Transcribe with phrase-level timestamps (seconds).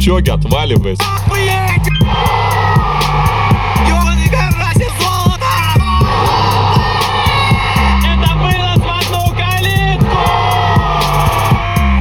[0.00, 0.30] Кипчоги!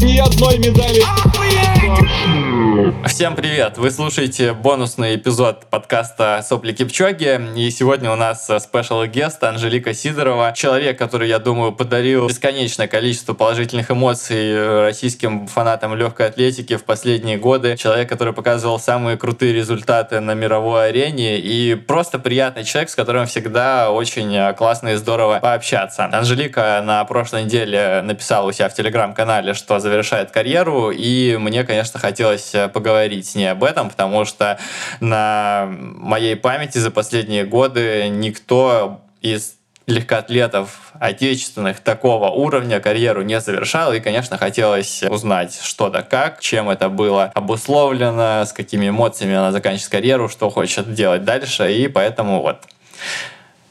[0.01, 1.28] Ни одной медали.
[3.07, 3.77] Всем привет!
[3.77, 7.39] Вы слушаете бонусный эпизод подкаста «Сопли Кипчоги».
[7.55, 10.53] И сегодня у нас спешл гест Анжелика Сидорова.
[10.53, 17.37] Человек, который, я думаю, подарил бесконечное количество положительных эмоций российским фанатам легкой атлетики в последние
[17.37, 17.77] годы.
[17.77, 21.39] Человек, который показывал самые крутые результаты на мировой арене.
[21.39, 26.09] И просто приятный человек, с которым всегда очень классно и здорово пообщаться.
[26.11, 30.91] Анжелика на прошлой неделе написала у себя в телеграм-канале, что завершает карьеру.
[30.91, 34.59] И мне, конечно, хотелось поговорить с ней об этом, потому что
[34.99, 39.55] на моей памяти за последние годы никто из
[39.89, 43.91] легкоатлетов отечественных такого уровня карьеру не завершал.
[43.93, 49.51] И, конечно, хотелось узнать, что да как, чем это было обусловлено, с какими эмоциями она
[49.51, 51.73] заканчивает карьеру, что хочет делать дальше.
[51.73, 52.65] И поэтому вот.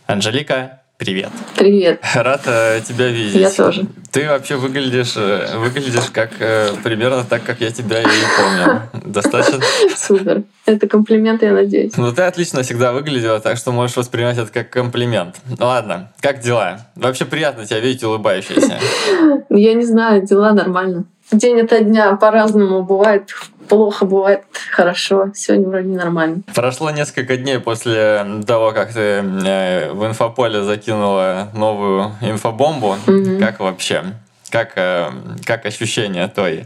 [0.07, 1.31] Анжелика, Привет.
[1.57, 2.01] Привет.
[2.17, 3.37] Рад э, тебя видеть.
[3.37, 3.87] Я тоже.
[4.11, 8.83] Ты вообще выглядишь, э, выглядишь как э, примерно так, как я тебя и помню.
[9.07, 9.61] Достаточно.
[9.95, 10.43] Супер.
[10.67, 11.97] Это комплимент, я надеюсь.
[11.97, 15.37] Ну, ты отлично всегда выглядела, так что можешь воспринимать это как комплимент.
[15.57, 16.89] Ну, ладно, как дела?
[16.97, 18.81] Вообще приятно тебя видеть улыбающейся.
[19.51, 21.05] Я не знаю, дела нормально.
[21.31, 23.35] День ото дня по-разному бывает
[23.69, 25.31] плохо, бывает хорошо.
[25.35, 26.43] Сегодня вроде нормально.
[26.55, 32.97] Прошло несколько дней после того, как ты э, в инфополе закинула новую инфобомбу.
[33.07, 33.39] Мгм.
[33.41, 34.05] Как вообще?
[34.51, 35.11] Как, э,
[35.45, 36.61] как ощущения твои?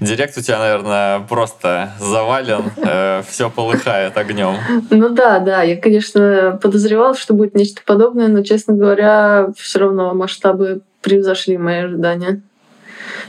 [0.00, 2.70] Директ у тебя, наверное, просто завален,
[3.28, 4.56] все полыхает огнем.
[4.88, 5.62] Ну да, да.
[5.62, 11.80] Я, конечно, подозревала, что будет нечто подобное, но, честно говоря, все равно масштабы превзошли мои
[11.80, 12.40] ожидания.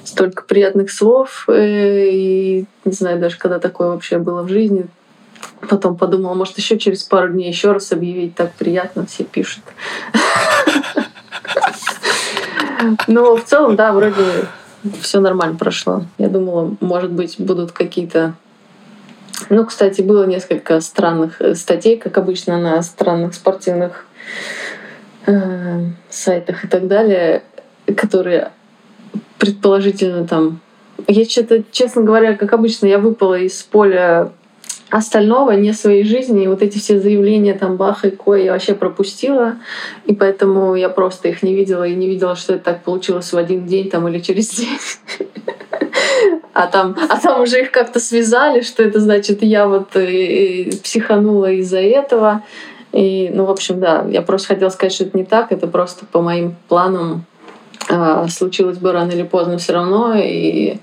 [0.04, 4.88] Столько приятных слов, э, и не знаю даже, когда такое вообще было в жизни.
[5.70, 9.64] Потом подумала, может, еще через пару дней еще раз объявить, так приятно, все пишут.
[13.08, 14.48] Но в целом, да, вроде
[15.02, 16.06] все нормально прошло.
[16.18, 18.34] Я думала, может быть, будут какие-то...
[19.50, 24.06] Ну, кстати, было несколько странных э, статей, как обычно, на странных спортивных
[25.26, 27.44] э, сайтах и так далее,
[27.96, 28.52] которые
[29.38, 30.60] предположительно там...
[31.08, 34.32] Я что-то, честно говоря, как обычно, я выпала из поля
[34.90, 36.44] остального, не своей жизни.
[36.44, 39.58] И вот эти все заявления там Баха и Кой я вообще пропустила.
[40.06, 43.38] И поэтому я просто их не видела и не видела, что это так получилось в
[43.38, 44.78] один день там или через день.
[46.54, 51.52] А там, а там уже их как-то связали, что это значит, я вот э, психанула
[51.54, 52.44] из-за этого.
[52.92, 56.06] И, ну, в общем, да, я просто хотела сказать, что это не так, это просто
[56.06, 57.24] по моим планам
[58.30, 60.14] случилось бы рано или поздно все равно.
[60.16, 60.80] И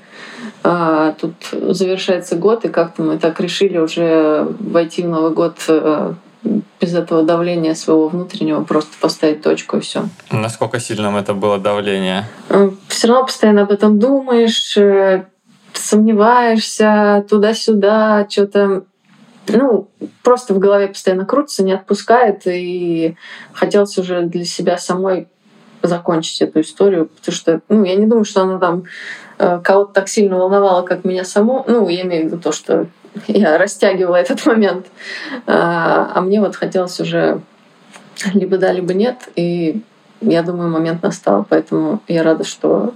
[0.62, 6.14] а, тут завершается год, и как-то мы так решили уже войти в Новый год э,
[6.80, 10.04] без этого давления своего внутреннего, просто поставить точку и все.
[10.30, 12.24] Насколько сильным это было давление?
[12.88, 15.26] Все равно постоянно об этом думаешь, э,
[15.72, 18.84] сомневаешься туда-сюда, что-то
[19.48, 19.88] ну,
[20.24, 23.16] просто в голове постоянно крутится, не отпускает, и
[23.52, 25.28] хотелось уже для себя самой
[25.86, 28.84] закончить эту историю, потому что, ну, я не думаю, что она там
[29.38, 31.64] э, кого-то так сильно волновала, как меня саму.
[31.66, 32.86] Ну, я имею в виду то, что
[33.26, 34.86] я растягивала этот момент.
[35.46, 37.40] А, а мне вот хотелось уже
[38.32, 39.28] либо да, либо нет.
[39.36, 39.82] И
[40.20, 42.94] я думаю, момент настал, поэтому я рада, что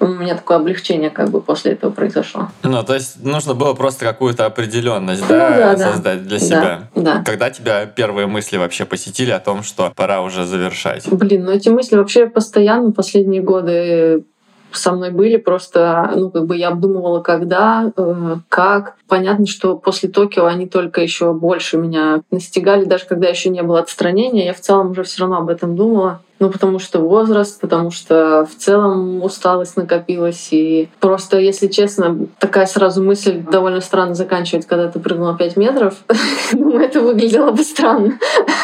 [0.00, 2.48] у меня такое облегчение как бы после этого произошло.
[2.62, 5.92] Ну, то есть нужно было просто какую-то определенность, Ну да, да, да.
[5.92, 6.80] создать для Да, себя.
[6.94, 7.22] да.
[7.24, 11.06] Когда тебя первые мысли вообще посетили о том, что пора уже завершать?
[11.10, 14.24] Блин, ну эти мысли вообще постоянно последние годы
[14.72, 18.94] со мной были, просто, ну, как бы я обдумывала, когда, э, как.
[19.08, 23.80] Понятно, что после Токио они только еще больше меня настигали, даже когда еще не было
[23.80, 26.22] отстранения, я в целом уже все равно об этом думала.
[26.40, 30.48] Ну, потому что возраст, потому что в целом усталость накопилась.
[30.52, 35.94] И просто, если честно, такая сразу мысль довольно странно заканчивать, когда ты прыгнула 5 метров.
[36.52, 38.18] Думаю, это выглядело бы странно.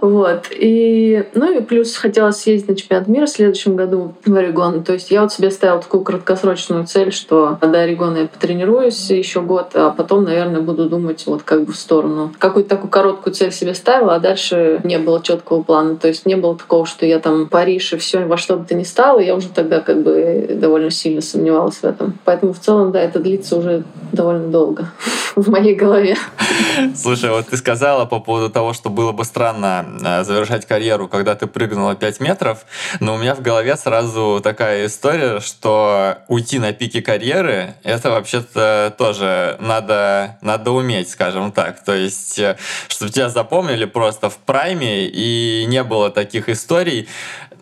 [0.00, 0.46] Вот.
[0.50, 4.82] И, ну и плюс хотелось съездить на чемпионат мира в следующем году в Орегон.
[4.82, 9.40] То есть я вот себе ставила такую краткосрочную цель, что до Орегона я потренируюсь еще
[9.40, 12.32] год, а потом, наверное, буду думать вот как бы в сторону.
[12.38, 15.96] Какую-то такую короткую цель себе ставила, а дальше не было четкого плана.
[15.96, 18.74] То есть не было такого, что я там Париж и все во что бы то
[18.74, 19.20] ни стало.
[19.20, 22.18] Я уже тогда как бы довольно сильно сомневалась в этом.
[22.24, 24.88] Поэтому в целом, да, это длится уже довольно долго
[25.36, 26.16] в моей голове.
[26.94, 31.34] Слушай, вот ты сказала по поводу того, что было бы странно э, завершать карьеру, когда
[31.34, 32.64] ты прыгнула 5 метров,
[33.00, 38.94] но у меня в голове сразу такая история, что уйти на пике карьеры, это вообще-то
[38.96, 41.84] тоже надо, надо уметь, скажем так.
[41.84, 42.56] То есть, э,
[42.88, 47.08] чтобы тебя запомнили просто в прайме, и не было таких историй, историй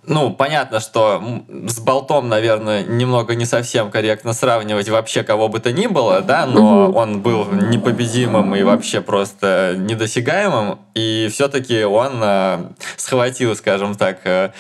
[0.06, 1.22] ну, понятно, что
[1.66, 6.46] с болтом, наверное, немного не совсем корректно сравнивать вообще кого бы то ни было, да,
[6.46, 6.98] но угу.
[6.98, 12.58] он был непобедимым и вообще просто недосягаемым, и все-таки он э,
[12.96, 14.50] схватил, скажем так, э,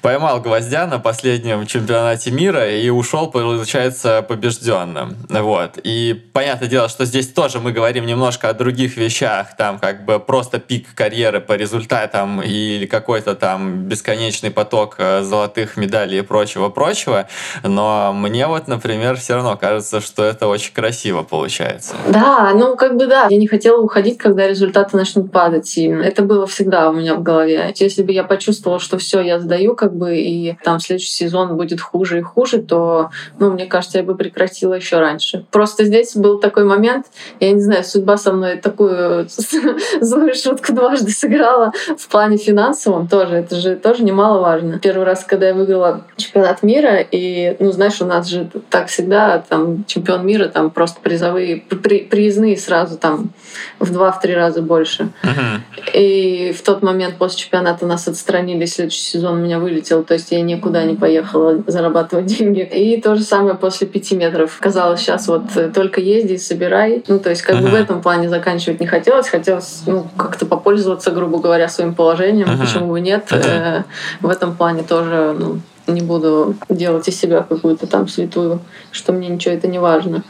[0.00, 5.16] поймал гвоздя на последнем чемпионате мира и ушел, получается, побежденным.
[5.28, 5.78] Вот.
[5.84, 10.18] И понятное дело, что здесь тоже мы говорим немножко о других вещах, там как бы
[10.18, 16.22] просто пик карьеры по результатам или какой-то там бесконечный поток поток э, золотых медалей и
[16.22, 17.26] прочего-прочего,
[17.64, 21.96] но мне вот, например, все равно кажется, что это очень красиво получается.
[22.08, 26.02] Да, ну как бы да, я не хотела уходить, когда результаты начнут падать сильно.
[26.02, 27.72] Это было всегда у меня в голове.
[27.76, 31.80] Если бы я почувствовала, что все, я сдаю, как бы, и там следующий сезон будет
[31.80, 35.46] хуже и хуже, то, ну, мне кажется, я бы прекратила еще раньше.
[35.50, 37.06] Просто здесь был такой момент,
[37.40, 39.28] я не знаю, судьба со мной такую
[40.00, 43.36] злую шутку дважды сыграла в плане финансовом тоже.
[43.36, 44.78] Это же тоже немаловажно важно.
[44.78, 49.38] Первый раз, когда я выиграла чемпионат мира, и, ну, знаешь, у нас же так всегда,
[49.48, 53.30] там, чемпион мира, там просто призовые, при, приездные сразу там
[53.78, 55.08] в два-три раза больше.
[55.22, 55.60] Uh-huh.
[55.94, 60.40] И в тот момент после чемпионата нас отстранили, следующий сезон меня вылетел, то есть я
[60.42, 62.60] никуда не поехала зарабатывать деньги.
[62.60, 64.58] И то же самое после пяти метров.
[64.60, 65.42] Казалось, сейчас вот
[65.74, 67.02] только езди, собирай.
[67.08, 67.62] Ну, то есть как uh-huh.
[67.62, 69.28] бы в этом плане заканчивать не хотелось.
[69.28, 72.48] Хотелось, ну, как-то попользоваться, грубо говоря, своим положением.
[72.48, 72.60] Uh-huh.
[72.60, 73.26] Почему бы нет?
[73.30, 73.84] Uh-huh.
[74.20, 78.60] В этом этом плане тоже ну, не буду делать из себя какую-то там святую,
[78.90, 80.24] что мне ничего это не важно.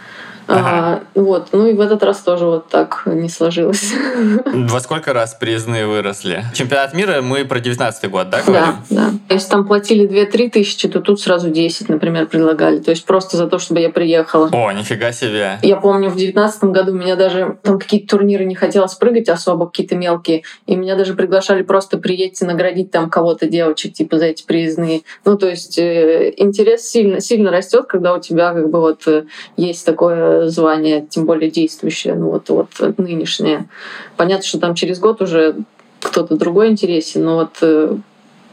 [0.50, 1.02] Ага.
[1.14, 1.48] А, вот.
[1.52, 3.92] Ну и в этот раз тоже вот так не сложилось.
[4.44, 6.44] Во сколько раз приездные выросли?
[6.54, 8.74] Чемпионат мира мы про 19 год, да, говорим?
[8.90, 9.34] Да, да.
[9.34, 12.80] Если там платили 2-3 тысячи, то тут сразу 10, например, предлагали.
[12.80, 14.48] То есть просто за то, чтобы я приехала.
[14.52, 15.58] О, нифига себе.
[15.62, 19.94] Я помню, в 19 году меня даже там какие-то турниры не хотелось прыгать особо, какие-то
[19.94, 20.42] мелкие.
[20.66, 25.02] И меня даже приглашали просто приедьте наградить там кого-то девочек, типа за эти приездные.
[25.24, 29.24] Ну, то есть э, интерес сильно, сильно растет, когда у тебя как бы вот э,
[29.56, 33.68] есть такое звание, тем более действующее, ну вот, вот нынешнее.
[34.16, 35.56] Понятно, что там через год уже
[36.00, 37.96] кто-то другой интересен, но вот э,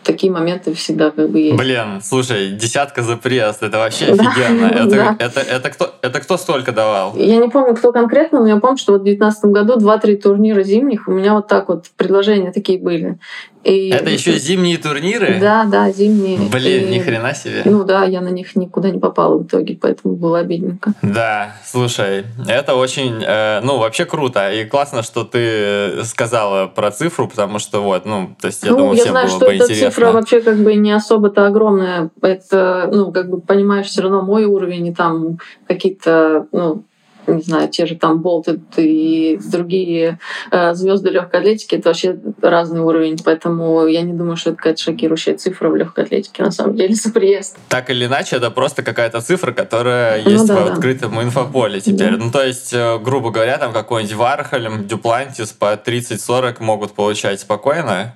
[0.07, 1.57] такие моменты всегда как бы есть.
[1.57, 4.65] Блин, слушай, десятка за приезд, это вообще офигенно.
[4.77, 5.15] Это, да.
[5.19, 7.15] это, это, кто, это кто столько давал?
[7.15, 10.63] Я не помню, кто конкретно, но я помню, что вот в 2019 году 2-3 турнира
[10.63, 13.19] зимних у меня вот так вот предложения такие были.
[13.67, 15.39] И это еще зимние турниры?
[15.41, 16.39] Да, да, зимние.
[16.49, 17.63] Блин, и, ни хрена себе.
[17.65, 20.93] Ну да, я на них никуда не попала в итоге, поэтому было обидненько.
[21.01, 24.51] Да, слушай, это очень, э, ну, вообще круто.
[24.53, 28.77] И классно, что ты сказала про цифру, потому что вот, ну, то есть я ну,
[28.77, 29.89] думаю, я всем знаю, было что бы эта интересно.
[29.89, 32.09] цифра вообще как бы не особо-то огромная.
[32.21, 36.83] Это, ну, как бы понимаешь, все равно мой уровень и там какие-то, ну,
[37.33, 40.19] не знаю, те же там Болты и другие
[40.51, 43.17] э, звезды легкой атлетики, это вообще разный уровень.
[43.23, 46.95] Поэтому я не думаю, что это какая-то шокирующая цифра в легкой атлетике, на самом деле,
[46.95, 47.57] за приезд.
[47.69, 51.23] Так или иначе, это просто какая-то цифра, которая ну, есть да, в открытом да.
[51.23, 52.17] инфополе теперь.
[52.17, 52.25] Да.
[52.25, 58.15] Ну, то есть, э, грубо говоря, там какой-нибудь Вархолем, Дюплантис по 30-40 могут получать спокойно?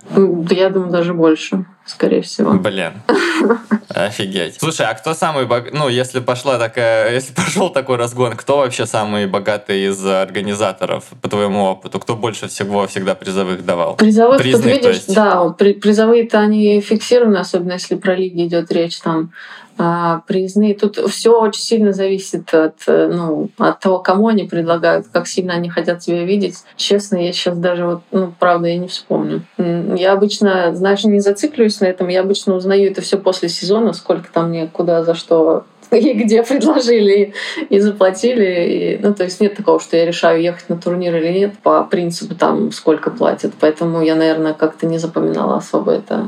[0.50, 2.54] Я думаю, даже больше скорее всего.
[2.54, 2.94] Блин.
[3.90, 4.58] Офигеть.
[4.60, 8.86] Слушай, а кто самый богатый, ну, если пошла такая, если пошел такой разгон, кто вообще
[8.86, 12.00] самый богатый из организаторов, по твоему опыту?
[12.00, 13.96] Кто больше всего всегда призовых давал?
[13.96, 19.32] Призовых, Призных, тут видишь, да, призовые-то они фиксированы, особенно если про лиги идет речь, там
[19.84, 20.76] а, приездные.
[20.76, 25.56] Тут все очень сильно зависит от, э, ну, от того, кому они предлагают, как сильно
[25.56, 26.58] они хотят тебя видеть.
[26.76, 29.42] Честно, я сейчас даже вот, ну, правда, я не вспомню.
[29.58, 34.32] Я обычно, знаешь, не зацикливаюсь на этом, я обычно узнаю это все после сезона, сколько
[34.32, 37.34] там мне куда за что и где предложили
[37.70, 38.68] и заплатили.
[38.70, 41.84] И, ну, то есть нет такого, что я решаю ехать на турнир или нет по
[41.84, 43.54] принципу там сколько платят.
[43.60, 46.28] Поэтому я, наверное, как-то не запоминала особо это.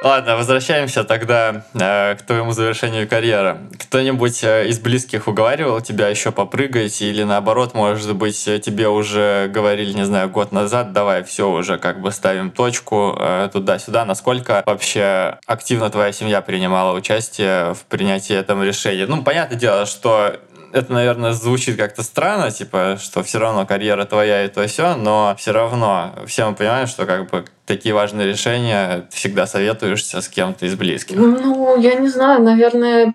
[0.00, 3.58] Ладно, возвращаемся тогда э, к твоему завершению карьеры.
[3.80, 9.92] Кто-нибудь э, из близких уговаривал тебя еще попрыгать или наоборот, может быть, тебе уже говорили,
[9.92, 14.04] не знаю, год назад, давай все уже как бы ставим точку э, туда-сюда.
[14.04, 19.06] Насколько вообще активно твоя семья принимала участие в принятии этого решения?
[19.06, 20.36] Ну, понятное дело, что
[20.72, 25.34] это, наверное, звучит как-то странно, типа, что все равно карьера твоя и то все, но
[25.38, 30.66] все равно все мы понимаем, что как бы такие важные решения всегда советуешься с кем-то
[30.66, 31.16] из близких.
[31.16, 33.14] Ну, я не знаю, наверное,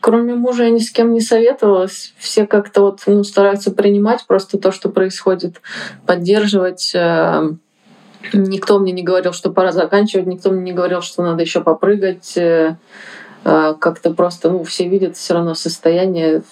[0.00, 2.14] Кроме мужа я ни с кем не советовалась.
[2.18, 5.60] Все как-то вот ну, стараются принимать просто то, что происходит,
[6.06, 6.92] поддерживать.
[6.94, 7.50] Э,
[8.32, 12.38] никто мне не говорил, что пора заканчивать, никто мне не говорил, что надо еще попрыгать.
[13.44, 16.42] Э, э, как-то просто, ну, все видят все равно состояние,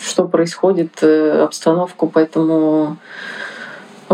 [0.00, 2.96] что происходит, обстановку, поэтому а,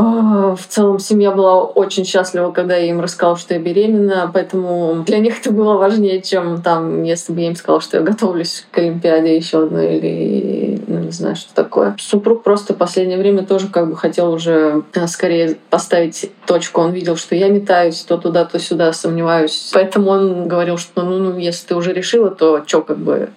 [0.01, 5.19] в целом семья была очень счастлива, когда я им рассказала, что я беременна, поэтому для
[5.19, 8.79] них это было важнее, чем там, если бы я им сказала, что я готовлюсь к
[8.79, 11.97] Олимпиаде еще одной или, ну, не знаю, что такое.
[11.99, 16.81] Супруг просто в последнее время тоже как бы хотел уже э, скорее поставить точку.
[16.81, 19.71] Он видел, что я метаюсь то туда, то сюда, сомневаюсь.
[19.73, 23.31] Поэтому он говорил, что ну, ну если ты уже решила, то что как бы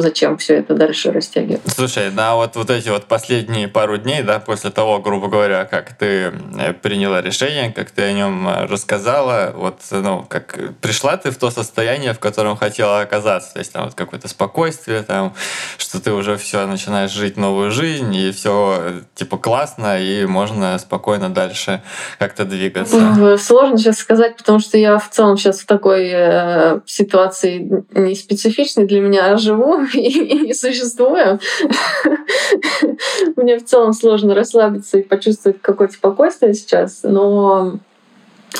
[0.00, 1.62] зачем все это дальше растягивать.
[1.66, 5.96] Слушай, на вот, вот эти вот последние пару дней, да, после того, грубо говоря, как
[5.96, 11.30] ты э, приняла решение, как ты о нем э, рассказала, вот, ну, как пришла ты
[11.30, 15.34] в то состояние, в котором хотела оказаться, то есть там вот какое-то спокойствие, там,
[15.78, 21.28] что ты уже все начинаешь жить новую жизнь, и все типа классно, и можно спокойно
[21.28, 21.82] дальше
[22.18, 23.36] как-то двигаться.
[23.38, 28.86] Сложно сейчас сказать, потому что я в целом сейчас в такой э, ситуации не специфичной
[28.86, 31.38] для меня а живу, и, не существую.
[33.36, 37.78] Мне в целом сложно расслабиться и почувствовать какое-то спокойствие сейчас, но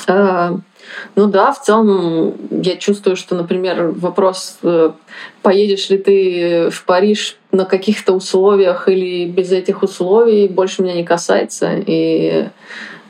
[0.06, 0.56] э,
[1.14, 4.92] ну да, в целом я чувствую, что, например, вопрос, э,
[5.42, 11.04] поедешь ли ты в Париж на каких-то условиях или без этих условий, больше меня не
[11.04, 11.72] касается.
[11.74, 12.48] И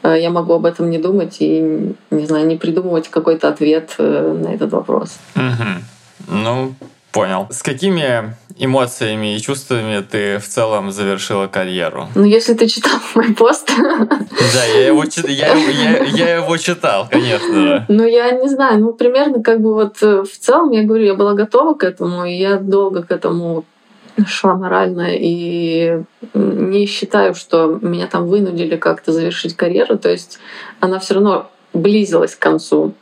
[0.02, 4.49] э, я могу об этом не думать и, не знаю, не придумывать какой-то ответ на
[4.54, 5.18] этот вопрос.
[5.35, 6.38] Угу.
[6.42, 6.75] Ну,
[7.16, 7.46] Понял.
[7.50, 12.08] С какими эмоциями и чувствами ты в целом завершила карьеру?
[12.14, 13.70] Ну, если ты читал мой пост...
[13.76, 17.87] Да, я его, я, я, я его читал, конечно.
[17.88, 21.14] Ну, я не знаю, ну, примерно как бы вот э, в целом, я говорю, я
[21.14, 23.64] была готова к этому, и я долго к этому
[24.26, 26.02] шла морально и
[26.35, 29.99] не считаю, что меня там вынудили как-то завершить карьеру.
[29.99, 30.38] То есть
[30.80, 32.94] она все равно близилась к концу.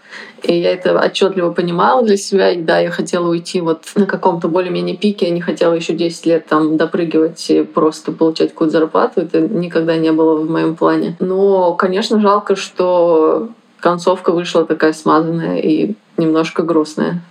[0.45, 2.51] И я это отчетливо понимала для себя.
[2.51, 5.27] И да, я хотела уйти вот на каком-то более-менее пике.
[5.27, 9.23] Я не хотела еще 10 лет там допрыгивать и просто получать какую-то зарплату.
[9.23, 11.17] Это никогда не было в моем плане.
[11.19, 13.49] Но, конечно, жалко, что
[13.81, 17.23] концовка вышла такая смазанная и немножко грустная.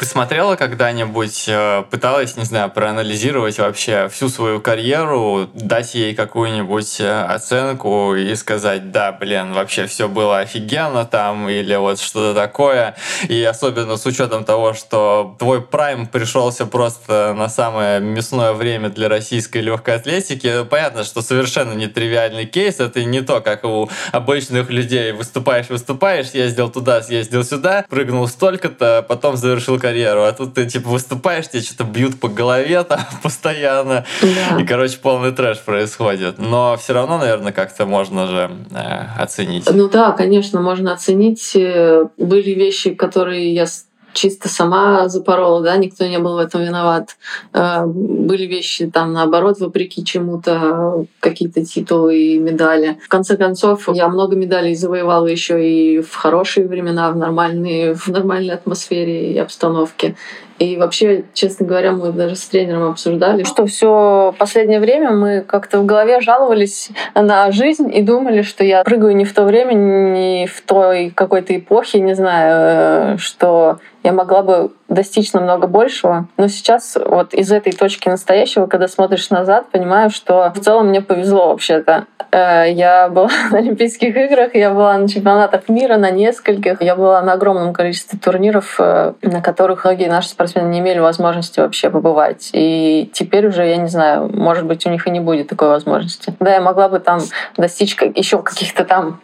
[0.00, 7.00] Ты смотрела когда-нибудь, э, пыталась, не знаю, проанализировать вообще всю свою карьеру, дать ей какую-нибудь
[7.00, 12.96] э, оценку и сказать, да, блин, вообще все было офигенно там, или вот что-то такое.
[13.28, 19.10] И особенно с учетом того, что твой прайм пришелся просто на самое мясное время для
[19.10, 25.12] российской легкой атлетики, понятно, что совершенно нетривиальный кейс, это не то, как у обычных людей
[25.12, 30.66] выступаешь, выступаешь, съездил туда, съездил сюда, прыгнул столько-то, потом завершил карьеру карьеру, а тут ты
[30.66, 34.60] типа выступаешь, тебе что-то бьют по голове там постоянно, да.
[34.60, 36.38] и, короче, полный трэш происходит.
[36.38, 39.68] Но все равно, наверное, как-то можно же э, оценить.
[39.70, 41.56] Ну да, конечно, можно оценить.
[41.56, 43.66] Э, были вещи, которые я
[44.12, 47.16] чисто сама запорола, да, никто не был в этом виноват.
[47.52, 52.98] Э, были вещи там наоборот, вопреки чему-то, какие-то титулы и медали.
[53.04, 58.08] В конце концов, я много медалей завоевала еще и в хорошие времена, в нормальные, в
[58.08, 60.16] нормальной атмосфере и обстановке.
[60.60, 65.80] И вообще, честно говоря, мы даже с тренером обсуждали, что все последнее время мы как-то
[65.80, 70.46] в голове жаловались на жизнь и думали, что я прыгаю не в то время, не
[70.46, 76.26] в той какой-то эпохе, не знаю, э, что я могла бы достичь намного большего.
[76.36, 81.00] Но сейчас вот из этой точки настоящего, когда смотришь назад, понимаю, что в целом мне
[81.00, 82.06] повезло вообще-то.
[82.32, 86.82] Э, я была на Олимпийских играх, я была на чемпионатах мира, на нескольких.
[86.82, 91.60] Я была на огромном количестве турниров, э, на которых многие наши спортсмены не имели возможности
[91.60, 92.50] вообще побывать.
[92.52, 96.34] И теперь уже, я не знаю, может быть, у них и не будет такой возможности.
[96.40, 97.20] Да, я могла бы там
[97.56, 99.20] достичь еще каких-то там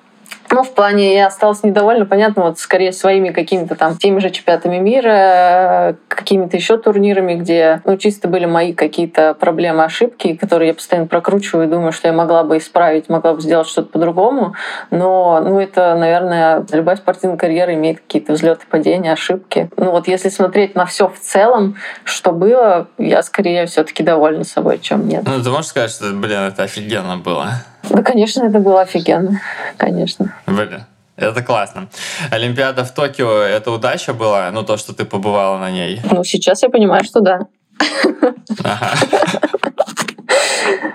[0.50, 4.78] ну, в плане я осталась недовольна, понятно, вот скорее своими какими-то там теми же чемпионатами
[4.78, 11.08] мира, какими-то еще турнирами, где, ну, чисто были мои какие-то проблемы, ошибки, которые я постоянно
[11.08, 14.54] прокручиваю и думаю, что я могла бы исправить, могла бы сделать что-то по-другому.
[14.90, 19.68] Но, ну, это, наверное, любая спортивная карьера имеет какие-то взлеты, падения, ошибки.
[19.76, 24.78] Ну, вот если смотреть на все в целом, что было, я скорее все-таки довольна собой,
[24.78, 25.24] чем нет.
[25.26, 27.50] Ну, ты можешь сказать, что, блин, это офигенно было?
[27.90, 29.40] Да, конечно, это было офигенно.
[29.76, 30.34] Конечно.
[30.46, 30.84] Блин.
[31.16, 31.88] Это классно.
[32.30, 34.50] Олимпиада в Токио— это удача была?
[34.50, 36.00] Ну, то, что ты побывала на ней?
[36.10, 37.46] Ну, сейчас я понимаю, что да.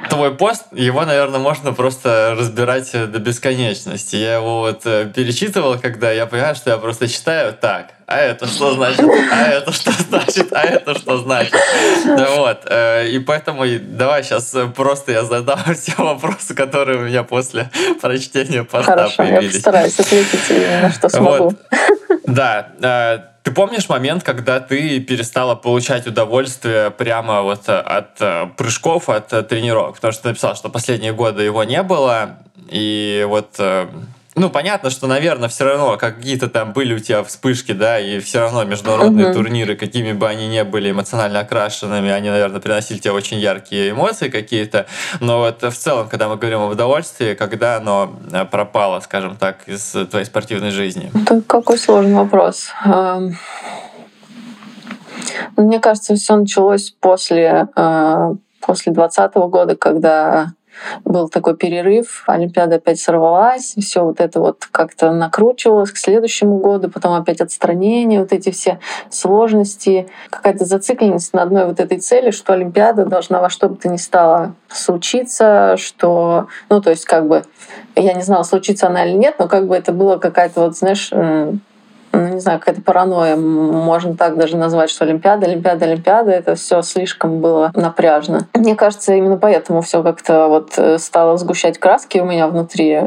[0.10, 4.16] твой пост, его, наверное, можно просто разбирать до бесконечности.
[4.18, 8.46] Я его вот э, перечитывал, когда я понимаю, что я просто читаю так, а это
[8.46, 9.00] что значит,
[9.32, 11.56] а это что значит, а это что значит.
[12.06, 12.66] Вот.
[12.66, 17.70] Э, и поэтому давай сейчас просто я задам все вопросы, которые у меня после
[18.02, 19.44] прочтения поста Хорошо, появились.
[19.46, 21.44] я постараюсь ответить на что смогу.
[21.46, 21.56] Вот.
[22.26, 23.32] Да.
[23.44, 29.34] Э, Ты помнишь момент, когда ты перестала получать удовольствие прямо вот от э, прыжков, от
[29.34, 29.96] э, тренировок?
[29.96, 32.38] Потому что ты написал, что последние годы его не было,
[32.70, 33.88] и вот э,
[34.36, 38.40] ну, понятно, что, наверное, все равно какие-то там были у тебя вспышки, да, и все
[38.40, 39.34] равно международные Мгм.
[39.34, 44.30] турниры, какими бы они ни были эмоционально окрашенными, они, наверное, приносили тебе очень яркие эмоции
[44.30, 44.86] какие-то.
[45.20, 49.68] Но вот в целом, когда мы говорим об удовольствии, когда оно э, пропало, скажем так,
[49.68, 51.12] из твоей спортивной жизни?
[51.14, 52.70] Это какой сложный вопрос.
[52.86, 53.38] Эм,
[55.58, 60.54] Мне кажется, все началось после, э, после 2020 года, когда
[61.06, 66.90] был такой перерыв, Олимпиада опять сорвалась, все вот это вот как-то накручивалось к следующему году,
[66.90, 72.54] потом опять отстранение, вот эти все сложности, какая-то зацикленность на одной вот этой цели, что
[72.54, 77.44] Олимпиада должна во что бы то ни стало случиться, что, ну, то есть как бы,
[77.96, 81.12] я не знала, случится она или нет, но как бы это было какая-то вот, знаешь,
[82.12, 86.82] ну, не знаю, какая-то паранойя, можно так даже назвать, что Олимпиада, Олимпиада, Олимпиада, это все
[86.82, 88.48] слишком было напряжно.
[88.54, 93.00] Мне кажется, именно поэтому все как-то вот э, стало сгущать краски у меня внутри,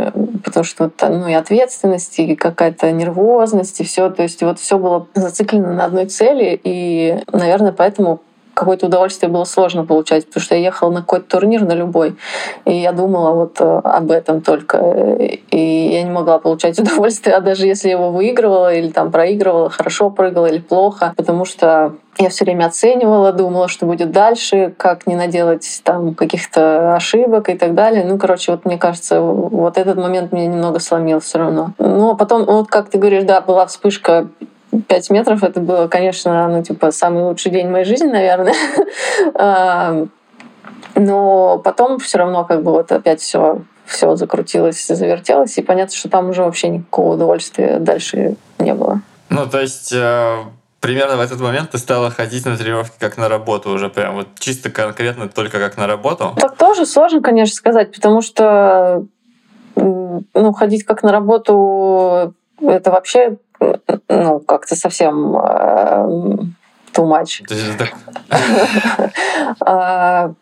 [0.45, 5.07] потому что ну, и ответственность, и какая-то нервозность, и все, то есть вот все было
[5.15, 8.21] зациклено на одной цели, и, наверное, поэтому
[8.55, 12.17] какое-то удовольствие было сложно получать, потому что я ехала на какой-то турнир, на любой,
[12.65, 14.79] и я думала вот э, об этом только,
[15.51, 19.71] и я не могла получать удовольствие, а даже если я его выигрывала или там проигрывала,
[19.71, 25.07] хорошо прыгала или плохо, потому что я все время оценивала, думала, что будет дальше, как
[25.07, 28.05] не наделать там каких-то ошибок и так далее.
[28.05, 31.73] Ну, короче, вот мне кажется, вот этот момент меня немного сломил все равно.
[31.79, 34.29] Ну, а потом, вот как ты говоришь, да, была вспышка
[34.83, 38.55] 5 метров это было, конечно, ну, типа, самый лучший день моей жизни, наверное.
[39.35, 40.07] А,
[40.97, 46.09] Но потом все равно как бы вот опять все все закрутилось, завертелось, и понятно, что
[46.09, 49.01] там уже вообще никакого удовольствия дальше не было.
[49.29, 50.39] Ну, то есть, э,
[50.81, 54.29] примерно в этот момент ты стала ходить на тренировки как на работу уже прям вот
[54.39, 56.35] чисто конкретно только как на работу?
[56.37, 59.05] Так тоже сложно, конечно, сказать, потому что
[59.77, 63.37] ну, ходить как на работу это вообще
[64.09, 66.07] ну, как-то совсем э,
[66.93, 67.43] too much.
[69.61, 70.33] А,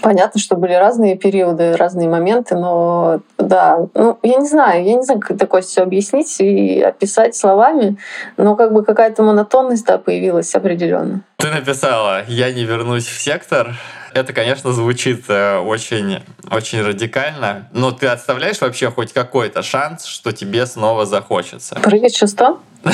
[0.00, 5.02] Понятно, что были разные периоды, разные моменты, но да, ну, я не знаю, я не
[5.02, 7.96] знаю, как такое все объяснить и описать словами,
[8.36, 11.22] но как бы какая-то монотонность, да, появилась определенно.
[11.38, 13.74] Ты написала «Я не вернусь в сектор».
[14.14, 20.32] Это, конечно, звучит э, очень, очень радикально, но ты отставляешь вообще хоть какой-то шанс, что
[20.32, 21.76] тебе снова захочется?
[21.76, 22.60] Прыгать шестом?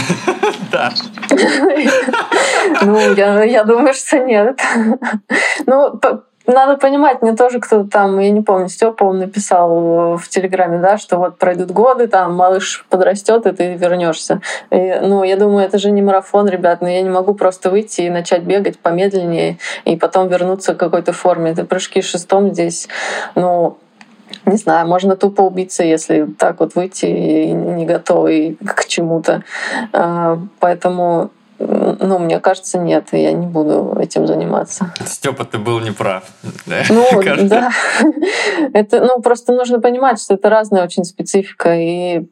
[0.71, 0.93] Да.
[2.83, 4.61] Ну, я, думаю, что нет.
[5.67, 6.01] Ну,
[6.49, 10.99] надо понимать, мне тоже кто-то там, я не помню, Степа он написал в Телеграме, да,
[10.99, 14.41] что вот пройдут годы, там малыш подрастет, и ты вернешься.
[14.71, 18.11] ну, я думаю, это же не марафон, ребят, но я не могу просто выйти и
[18.11, 21.51] начать бегать помедленнее, и потом вернуться к какой-то форме.
[21.51, 22.89] Это прыжки шестом здесь,
[23.35, 23.77] ну,
[24.47, 29.43] не знаю, можно тупо убиться, если так вот выйти и не готовый к чему-то.
[29.93, 34.93] А, Поэтому, ну, мне кажется, нет, я не буду этим заниматься.
[35.05, 36.25] Степа, ты был неправ.
[36.67, 37.49] Ну, Кажется.
[37.49, 37.71] да.
[38.73, 41.75] Это, ну, просто нужно понимать, что это разная очень специфика.
[41.75, 42.27] И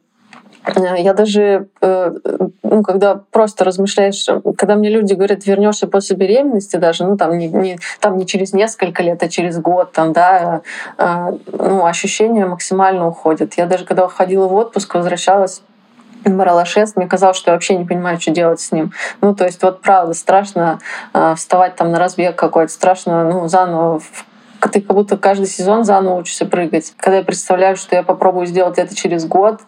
[0.65, 2.13] э, я даже, э,
[2.63, 4.25] ну, когда просто размышляешь,
[4.57, 8.53] когда мне люди говорят, вернешься после беременности, даже, ну, там не, не, там не через
[8.53, 10.61] несколько лет, а через год, там, да,
[10.97, 13.55] э, ну, ощущения максимально уходят.
[13.55, 15.61] Я даже когда ходила в отпуск, возвращалась
[16.25, 18.91] брала шест, мне казалось, что я вообще не понимаю, что делать с ним.
[19.21, 20.79] Ну, то есть, вот правда, страшно
[21.13, 24.25] э, вставать там на разбег какой-то, страшно, ну, заново в-
[24.71, 26.93] ты как будто каждый сезон заново учишься прыгать.
[26.97, 29.61] Когда я представляю, что я попробую сделать это через год,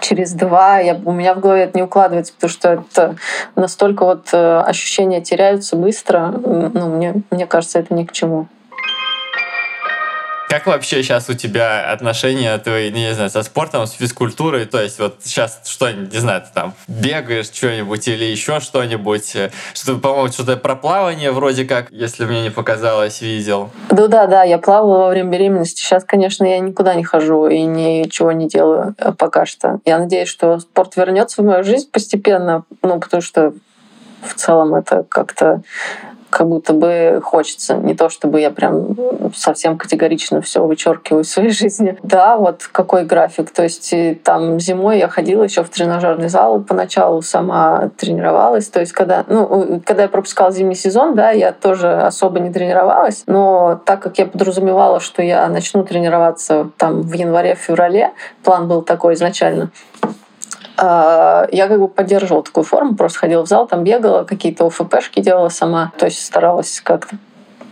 [0.00, 3.16] через два, я, у меня в голове это не укладывается, потому что это
[3.54, 6.34] настолько вот э, ощущения теряются быстро.
[6.44, 8.46] Ну, мне, мне кажется, это ни к чему.
[10.48, 14.64] Как вообще сейчас у тебя отношения твои, не знаю, со спортом, с физкультурой?
[14.66, 19.34] То есть вот сейчас что-нибудь, не знаю, ты там бегаешь что-нибудь или еще что-нибудь?
[19.34, 23.70] э, Что, по-моему, что-то про плавание вроде как, если мне не показалось, видел.
[23.90, 25.80] Ну да, да, я плавала во время беременности.
[25.82, 29.80] Сейчас, конечно, я никуда не хожу и ничего не делаю э, пока что.
[29.84, 33.52] Я надеюсь, что спорт вернется в мою жизнь постепенно, ну, потому что
[34.26, 35.62] в целом это как-то
[36.28, 37.76] как будто бы хочется.
[37.76, 38.94] Не то, чтобы я прям
[39.34, 41.96] совсем категорично все вычеркиваю в своей жизни.
[42.02, 43.50] Да, вот какой график.
[43.50, 48.68] То есть там зимой я ходила еще в тренажерный зал, поначалу сама тренировалась.
[48.68, 53.22] То есть когда, ну, когда я пропускала зимний сезон, да, я тоже особо не тренировалась.
[53.26, 58.12] Но так как я подразумевала, что я начну тренироваться там в январе-феврале,
[58.42, 59.70] план был такой изначально,
[60.78, 65.48] я как бы поддерживала такую форму, просто ходила в зал, там бегала, какие-то ОФПшки делала
[65.48, 67.16] сама, то есть старалась как-то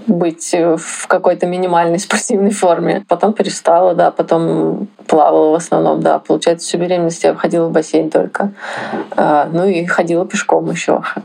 [0.07, 3.05] быть в какой-то минимальной спортивной форме.
[3.09, 6.19] Потом перестала, да, потом плавала в основном, да.
[6.19, 8.53] Получается, всю беременность я ходила в бассейн только.
[9.17, 11.03] А, ну и ходила пешком еще.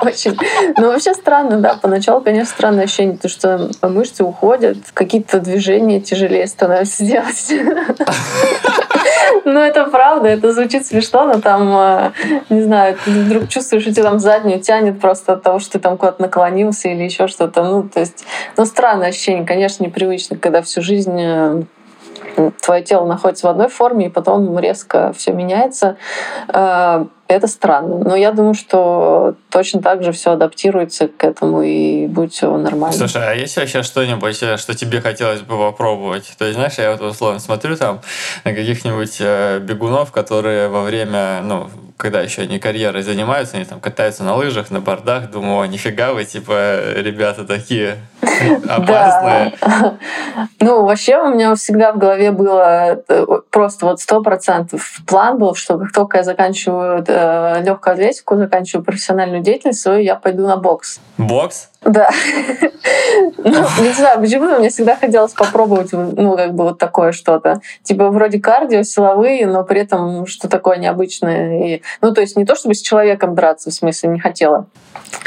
[0.00, 0.36] Очень.
[0.76, 1.74] Ну, вообще странно, да.
[1.80, 7.52] Поначалу, конечно, странное ощущение, то, что мышцы уходят, какие-то движения тяжелее становятся делать.
[9.44, 12.10] Ну, это правда, это звучит смешно, но там, э,
[12.48, 15.78] не знаю, ты вдруг чувствуешь, что тебя там заднюю тянет просто от того, что ты
[15.78, 17.62] там куда-то наклонился или еще что-то.
[17.62, 18.24] Ну, то есть,
[18.56, 21.62] ну, странное ощущение, конечно, непривычно, когда всю жизнь э,
[22.60, 25.96] твое тело находится в одной форме, и потом резко все меняется.
[27.28, 27.98] Это странно.
[27.98, 32.96] Но я думаю, что точно так же все адаптируется к этому и будет все нормально.
[32.96, 36.32] Слушай, а есть вообще что-нибудь, э, что тебе хотелось бы попробовать?
[36.38, 38.00] То есть, знаешь, я вот условно смотрю там
[38.44, 43.80] на каких-нибудь э, бегунов, которые во время, ну, когда еще они карьерой занимаются, они там
[43.80, 47.98] катаются на лыжах, на бордах, думаю, о, нифига вы, типа, ребята такие
[48.68, 49.52] опасные.
[50.60, 55.54] Ну, вообще у меня всегда в голове было э, просто вот сто процентов план был,
[55.54, 56.98] что как только я заканчиваю
[57.64, 61.00] легкую атлетику, заканчиваю профессиональную деятельность, свою, я пойду на бокс.
[61.16, 61.70] Бокс?
[61.82, 62.10] Да.
[63.38, 67.60] ну, не знаю, почему-то мне всегда хотелось попробовать, ну, как бы вот такое что-то.
[67.82, 71.64] Типа вроде кардио, силовые, но при этом что такое необычное.
[71.64, 74.66] И, ну, то есть не то, чтобы с человеком драться, в смысле, не хотела.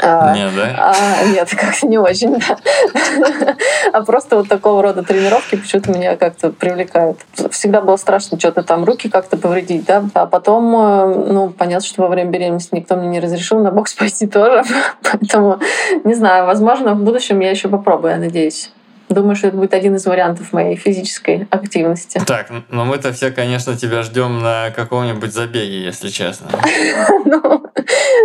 [0.00, 0.94] А, нет, да?
[0.94, 3.56] А, нет, как-то не очень, да.
[3.92, 7.18] а просто вот такого рода тренировки почему-то меня как-то привлекают.
[7.50, 10.04] Всегда было страшно что-то там руки как-то повредить, да.
[10.14, 13.94] А потом, э, ну, понятно, что во время беременности никто мне не разрешил на бокс
[13.94, 14.64] пойти тоже.
[15.02, 15.58] Поэтому,
[16.04, 18.70] не знаю, возможно, в будущем я еще попробую, я надеюсь.
[19.08, 22.20] Думаю, что это будет один из вариантов моей физической активности.
[22.26, 26.48] Так, но мы-то все, конечно, тебя ждем на каком-нибудь забеге, если честно.
[27.24, 27.64] ну,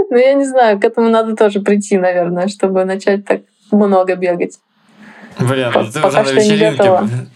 [0.09, 4.59] ну, я не знаю, к этому надо тоже прийти, наверное, чтобы начать так много бегать.
[5.39, 7.27] Блин, ну ты уже на вечеринке.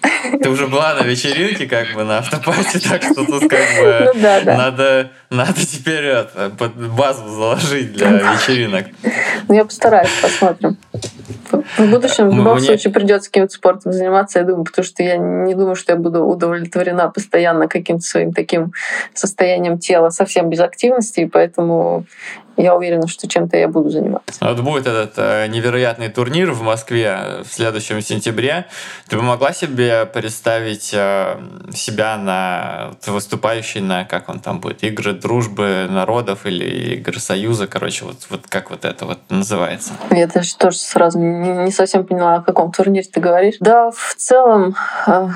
[0.42, 4.22] Ты уже была на вечеринке, как бы на автопате, так что тут как бы ну,
[4.22, 4.58] да, да.
[4.58, 6.52] надо, надо теперь это,
[6.96, 8.88] базу заложить для вечеринок.
[9.48, 10.78] Ну, я постараюсь, посмотрим.
[11.52, 12.66] В будущем в любом Мне...
[12.66, 16.24] случае придется каким-то спортом заниматься, я думаю, потому что я не думаю, что я буду
[16.24, 18.74] удовлетворена постоянно каким-то своим таким
[19.14, 22.06] состоянием тела совсем без активности, и поэтому
[22.58, 24.46] я уверена, что чем-то я буду заниматься.
[24.46, 28.66] Вот будет этот э, невероятный турнир в Москве в следующем сентябре.
[29.08, 31.38] Ты бы могла себе представить э,
[31.74, 38.06] себя на выступающей на, как он там будет, игры дружбы народов или игры союза, короче,
[38.06, 39.94] вот, вот как вот это вот называется?
[40.10, 43.56] Я даже тоже сразу не, не совсем поняла, о каком турнире ты говоришь.
[43.60, 44.76] Да, в целом...
[45.08, 45.30] Э,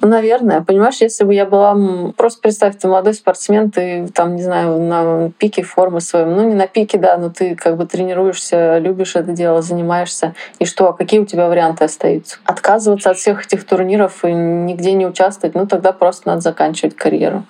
[0.00, 0.62] наверное.
[0.62, 1.76] Понимаешь, если бы я была...
[2.16, 6.26] Просто представь, ты молодой спортсмен, ты там, не знаю, на пике формы своей.
[6.26, 10.34] Ну, не на пике, да, но ты как бы тренируешься, любишь это дело, занимаешься.
[10.58, 10.92] И что?
[10.92, 12.38] Какие у тебя варианты остаются?
[12.44, 15.54] Отказываться от всех этих турниров и нигде не участвовать?
[15.54, 17.44] Ну, тогда просто надо заканчивать карьеру.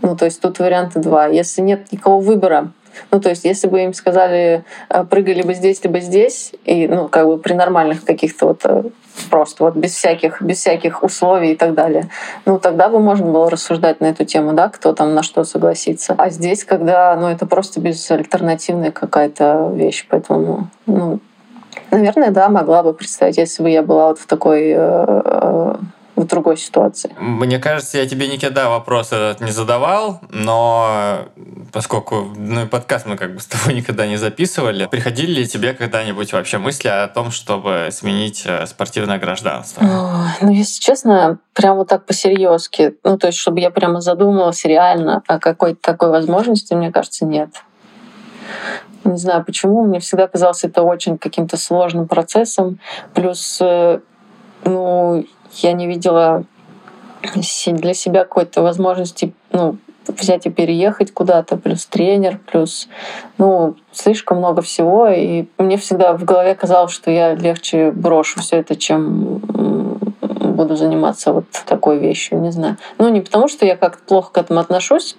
[0.00, 1.26] Ну, то есть тут варианты два.
[1.26, 2.70] Если нет никакого выбора,
[3.10, 7.08] ну, то есть, если бы им сказали, э, прыгай либо здесь, либо здесь, и, ну,
[7.08, 8.84] как бы при нормальных каких-то вот э,
[9.30, 12.08] просто вот без всяких, без всяких условий и так далее.
[12.46, 16.14] Ну, тогда бы можно было рассуждать на эту тему, да, кто там на что согласится.
[16.16, 21.20] А здесь, когда, ну, это просто безальтернативная какая-то вещь, поэтому, ну,
[21.90, 25.74] наверное, да, могла бы представить, если бы я была вот в такой э,
[26.14, 27.14] в другой ситуации.
[27.18, 31.28] Мне кажется, я тебе никогда вопрос этот не задавал, но
[31.72, 36.32] поскольку ну, подкаст мы как бы с тобой никогда не записывали, приходили ли тебе когда-нибудь
[36.32, 39.82] вообще мысли о том, чтобы сменить э, спортивное гражданство?
[40.40, 45.22] Ну, если честно, прям вот так по-серьезки, ну, то есть, чтобы я прямо задумалась реально
[45.26, 47.50] о какой-то такой возможности, мне кажется, нет.
[49.04, 52.78] Не знаю почему, мне всегда казалось это очень каким-то сложным процессом.
[53.14, 54.00] Плюс, э,
[54.64, 56.44] ну, я не видела
[57.66, 59.76] для себя какой-то возможности ну,
[60.08, 62.88] взять и переехать куда-то, плюс тренер, плюс
[63.38, 65.08] ну, слишком много всего.
[65.08, 69.40] И мне всегда в голове казалось, что я легче брошу все это, чем
[70.52, 72.76] буду заниматься вот такой вещью, не знаю.
[72.98, 75.16] Ну, не потому, что я как-то плохо к этому отношусь,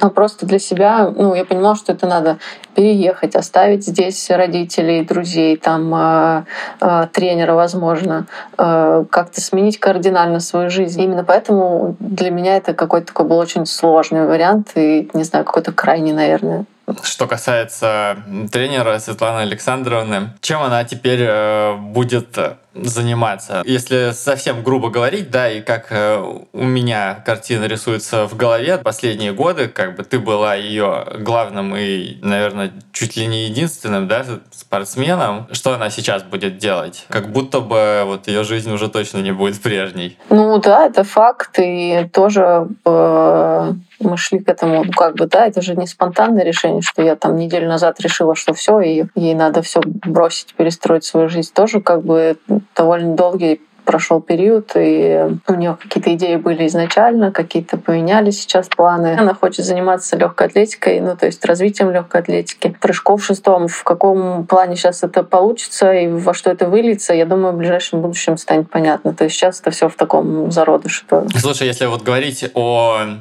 [0.00, 2.38] а просто для себя, ну, я понимала, что это надо
[2.74, 6.44] переехать, оставить здесь родителей, друзей, там, э,
[6.80, 8.26] э, тренера, возможно,
[8.58, 11.00] э, как-то сменить кардинально свою жизнь.
[11.00, 15.72] Именно поэтому для меня это какой-то такой был очень сложный вариант и, не знаю, какой-то
[15.72, 16.64] крайний, наверное.
[17.02, 18.18] Что касается
[18.52, 22.38] тренера Светланы Александровны, чем она теперь э, будет
[22.74, 23.62] заниматься.
[23.64, 26.18] Если совсем грубо говорить, да, и как э,
[26.52, 32.18] у меня картина рисуется в голове последние годы, как бы ты была ее главным и,
[32.22, 37.06] наверное, чуть ли не единственным, да, спортсменом, что она сейчас будет делать?
[37.08, 40.18] Как будто бы вот ее жизнь уже точно не будет прежней.
[40.30, 45.46] Ну да, это факт, и тоже э, мы шли к этому, ну как бы, да,
[45.46, 49.34] это же не спонтанное решение, что я там неделю назад решила, что все, и ей
[49.34, 51.50] надо все бросить, перестроить свою жизнь.
[51.54, 52.36] Тоже как бы
[52.74, 59.16] довольно долгий прошел период, и у нее какие-то идеи были изначально, какие-то поменялись сейчас планы.
[59.18, 62.76] Она хочет заниматься легкой атлетикой, ну то есть развитием легкой атлетики.
[62.80, 67.26] Прыжков в шестом, в каком плане сейчас это получится и во что это выльется, я
[67.26, 69.14] думаю, в ближайшем будущем станет понятно.
[69.14, 71.04] То есть сейчас это все в таком зародыше.
[71.36, 73.18] Слушай, если вот говорить о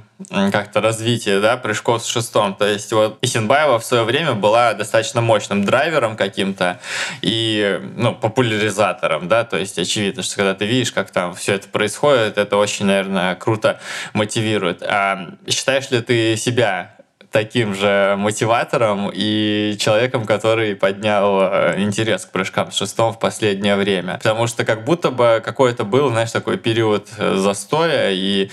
[0.52, 2.56] как-то развитие, да, прыжков с шестом.
[2.56, 6.80] То есть вот Исенбаева в свое время была достаточно мощным драйвером каким-то
[7.22, 11.68] и, ну, популяризатором, да, то есть очевидно, что когда ты видишь, как там все это
[11.68, 13.80] происходит, это очень, наверное, круто
[14.14, 14.84] мотивирует.
[14.84, 16.93] А считаешь ли ты себя
[17.34, 23.76] таким же мотиватором и человеком, который поднял э, интерес к прыжкам с шестом в последнее
[23.76, 24.14] время.
[24.18, 28.52] Потому что как будто бы какой-то был, знаешь, такой период э, застоя, и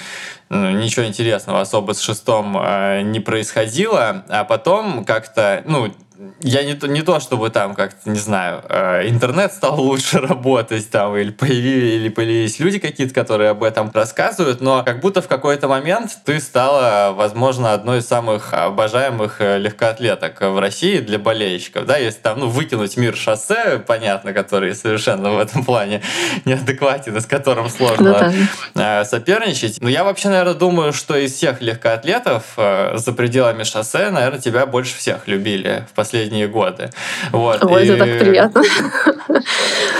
[0.48, 5.92] ну, ничего интересного особо с шестом э, не происходило, а потом как-то, ну,
[6.40, 10.90] я не то, не то чтобы там как-то, не знаю, э, интернет стал лучше работать
[10.90, 15.28] там, или появились, или появились люди какие-то, которые об этом рассказывают, но как будто в
[15.28, 21.87] какой-то момент ты стала, возможно, одной из самых обожаемых э, легкоатлеток в России для болельщиков,
[21.87, 26.02] да, если там, ну, выкинуть мир шоссе, понятно, который совершенно в этом плане
[26.44, 29.04] неадекватен, с которым сложно ну, да.
[29.04, 29.80] соперничать.
[29.80, 34.96] Но я вообще, наверное, думаю, что из всех легкоатлетов за пределами шоссе, наверное, тебя больше
[34.96, 36.90] всех любили в последние годы.
[37.30, 37.64] Вот.
[37.64, 38.62] Ой, и это так приятно.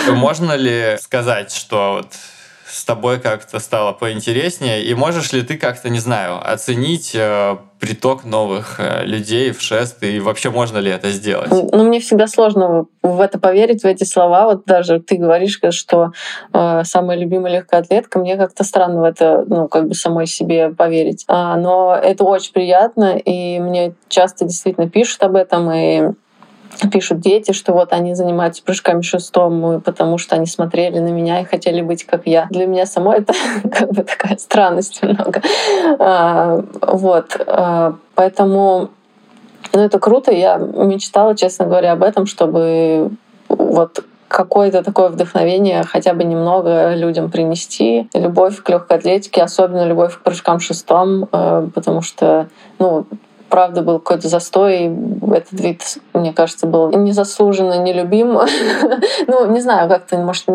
[0.13, 2.13] Можно ли сказать, что вот
[2.71, 4.85] с тобой как-то стало поинтереснее?
[4.85, 10.03] И можешь ли ты как-то, не знаю, оценить э, приток новых э, людей в шест,
[10.03, 11.51] и вообще можно ли это сделать?
[11.51, 14.45] Ну, мне всегда сложно в это поверить, в эти слова.
[14.45, 16.13] Вот даже ты говоришь, что
[16.53, 21.25] э, самая любимая легкоатлетка, мне как-то странно в это, ну, как бы самой себе поверить.
[21.29, 26.13] А, но это очень приятно, и мне часто действительно пишут об этом, и
[26.93, 31.45] пишут дети, что вот они занимаются прыжками шестом, потому что они смотрели на меня и
[31.45, 32.47] хотели быть как я.
[32.51, 33.35] Для меня самой это
[33.73, 35.43] как бы такая странность немного.
[35.99, 37.41] А, вот.
[37.47, 38.91] А, поэтому
[39.73, 40.33] ну, это круто.
[40.33, 43.11] Я мечтала, честно говоря, об этом, чтобы
[43.49, 48.09] вот какое-то такое вдохновение хотя бы немного людям принести.
[48.15, 53.07] Любовь к легкой атлетике, особенно любовь к прыжкам шестом, э, потому что ну,
[53.51, 54.91] правда был какой-то застой.
[55.33, 55.83] Этот вид,
[56.15, 58.39] мне кажется, был незаслуженно нелюбим.
[59.27, 60.47] ну, не знаю, как-то, может,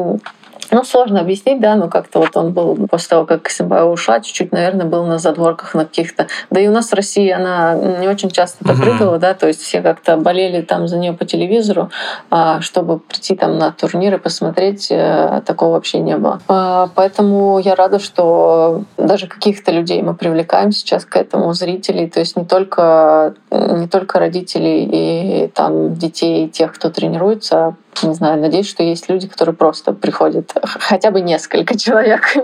[0.71, 4.51] ну, сложно объяснить, да, но как-то вот он был после того, как Симбаева ушла, чуть-чуть,
[4.51, 6.28] наверное, был на задворках на каких-то.
[6.49, 9.82] Да и у нас в России она не очень часто прыгала, да, то есть все
[9.82, 11.89] как-то болели там за нее по телевизору,
[12.30, 16.41] а чтобы прийти там на турниры посмотреть, э, такого вообще не было.
[16.47, 22.19] А, поэтому я рада, что даже каких-то людей мы привлекаем сейчас к этому, зрителей, то
[22.19, 28.39] есть не только, не только родителей и там детей, тех, кто тренируется, а не знаю,
[28.39, 32.35] надеюсь, что есть люди, которые просто приходят, хотя бы несколько человек,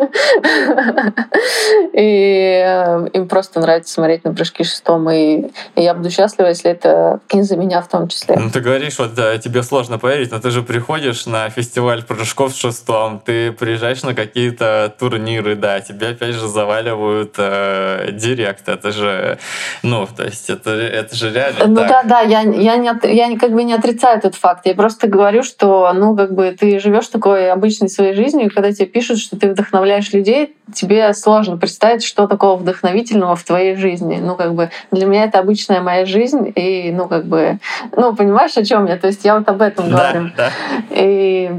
[1.94, 7.20] и э, им просто нравится смотреть на прыжки шестом, и, я буду счастлива, если это
[7.32, 8.38] из-за меня в том числе.
[8.38, 12.56] Ну, ты говоришь, вот да, тебе сложно поверить, но ты же приходишь на фестиваль прыжков
[12.56, 19.40] шестом, ты приезжаешь на какие-то турниры, да, тебя опять же заваливают э, директ, это же,
[19.84, 21.88] ну, то есть это, это же реально Ну так.
[21.88, 25.22] да, да, я, я, не, я как бы не отрицаю этот факт, я просто говорю,
[25.32, 29.20] говорю, что, ну, как бы ты живешь такой обычной своей жизнью, и когда тебе пишут,
[29.20, 34.20] что ты вдохновляешь людей, тебе сложно представить, что такого вдохновительного в твоей жизни.
[34.20, 37.60] Ну, как бы для меня это обычная моя жизнь, и, ну, как бы,
[37.96, 38.98] ну, понимаешь, о чем я?
[38.98, 40.32] То есть я вот об этом да, говорю.
[40.36, 40.50] Да.
[40.90, 41.52] И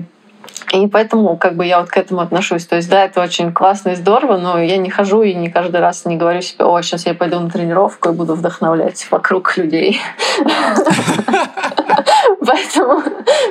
[0.72, 2.64] и поэтому как бы я вот к этому отношусь.
[2.64, 5.80] То есть да, это очень классно и здорово, но я не хожу и не каждый
[5.80, 10.00] раз не говорю себе, о, сейчас я пойду на тренировку и буду вдохновлять вокруг людей.
[12.46, 13.02] Поэтому,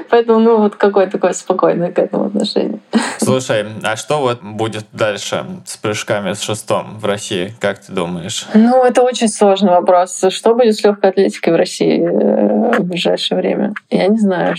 [0.09, 2.79] поэтому, ну, вот какое такое спокойное к этому отношение.
[3.19, 8.47] Слушай, а что вот будет дальше с прыжками с шестом в России, как ты думаешь?
[8.53, 10.25] Ну, это очень сложный вопрос.
[10.29, 13.73] Что будет с легкой атлетикой в России э, в ближайшее время?
[13.89, 14.55] Я не знаю.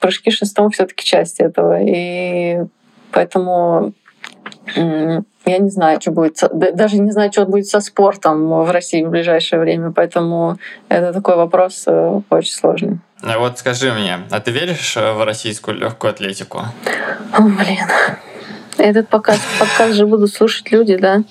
[0.00, 1.78] Прыжки шестом все-таки часть этого.
[1.80, 2.58] И
[3.12, 3.92] поэтому
[4.74, 9.10] я не знаю, что будет, даже не знаю, что будет со спортом в России в
[9.10, 10.56] ближайшее время, поэтому
[10.88, 12.98] это такой вопрос э, очень сложный.
[13.26, 16.66] А вот скажи мне, а ты веришь в российскую легкую атлетику?
[17.32, 17.88] О, блин.
[18.76, 21.22] Этот подкаст, подкаст же будут слушать люди, да?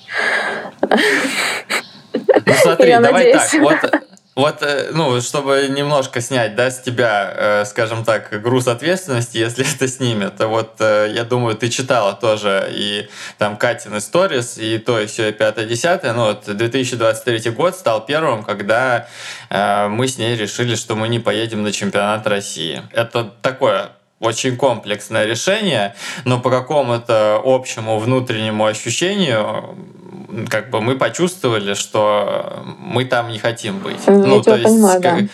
[0.82, 3.50] Ну смотри, Я давай надеюсь.
[3.50, 3.60] так.
[3.60, 9.38] Вот вот, э, ну, чтобы немножко снять, да, с тебя, э, скажем так, груз ответственности,
[9.38, 14.78] если это снимет, вот, э, я думаю, ты читала тоже и там Катин сторис, и
[14.78, 19.06] то, и все, и пятое, десятое, ну, вот 2023 год стал первым, когда
[19.50, 22.82] мы с ней решили, что мы не поедем на чемпионат России.
[22.92, 23.90] Это такое
[24.24, 29.76] очень комплексное решение, но по какому-то общему внутреннему ощущению
[30.48, 34.00] как бы мы почувствовали, что мы там не хотим быть.
[34.06, 35.28] Ну, ну то есть, понимаю, как, да.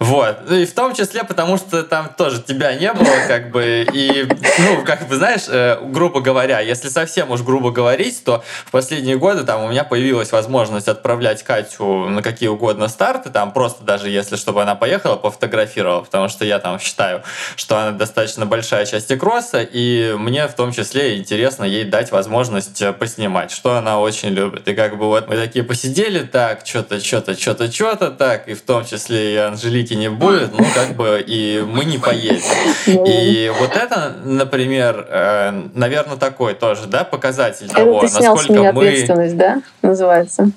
[0.00, 0.38] Вот.
[0.48, 4.26] Ну и в том числе, потому что там тоже тебя не было, как бы, и,
[4.58, 9.18] ну, как бы, знаешь, э, грубо говоря, если совсем уж грубо говорить, то в последние
[9.18, 14.08] годы там у меня появилась возможность отправлять Катю на какие угодно старты, там просто даже
[14.08, 17.22] если, чтобы она поехала, пофотографировала, потому что я там считаю,
[17.56, 22.80] что она достаточно большая часть кросса, и мне в том числе интересно ей дать возможность
[22.80, 24.66] э, поснимать, что она очень любит.
[24.66, 28.62] И как бы вот мы такие посидели так, что-то, что-то, что-то, что-то так, и в
[28.62, 32.40] том числе и Анжелики музыки не будет, ну, как бы, и мы не поедем.
[32.86, 38.52] И вот это, например, э, наверное, такой тоже, да, показатель это того, ты снял насколько
[38.52, 38.86] с меня мы...
[38.86, 40.50] ответственность, да, называется?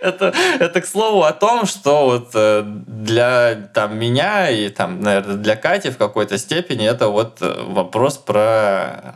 [0.00, 5.36] это, это к слову о том, что вот э, для там, меня и там, наверное,
[5.36, 9.14] для Кати в какой-то степени это вот э, вопрос про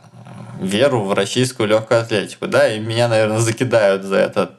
[0.61, 4.51] веру в российскую легкую атлетику, да, и меня, наверное, закидают за это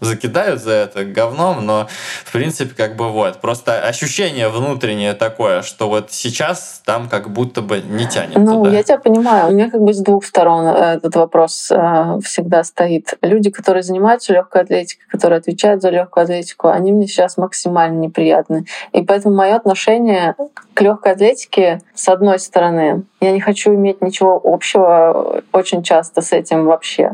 [0.00, 1.88] закидают за это говном, но
[2.24, 3.40] в принципе как бы вот.
[3.40, 8.70] Просто ощущение внутреннее такое, что вот сейчас там как будто бы не тянет Ну, туда.
[8.76, 9.48] я тебя понимаю.
[9.48, 13.14] У меня как бы с двух сторон э, этот вопрос э, всегда стоит.
[13.22, 18.66] Люди, которые занимаются легкой атлетикой, которые отвечают за легкую атлетику, они мне сейчас максимально неприятны.
[18.92, 20.34] И поэтому мое отношение
[20.74, 26.32] к легкой атлетике, с одной стороны, я не хочу иметь ничего общего очень часто с
[26.32, 27.12] этим вообще.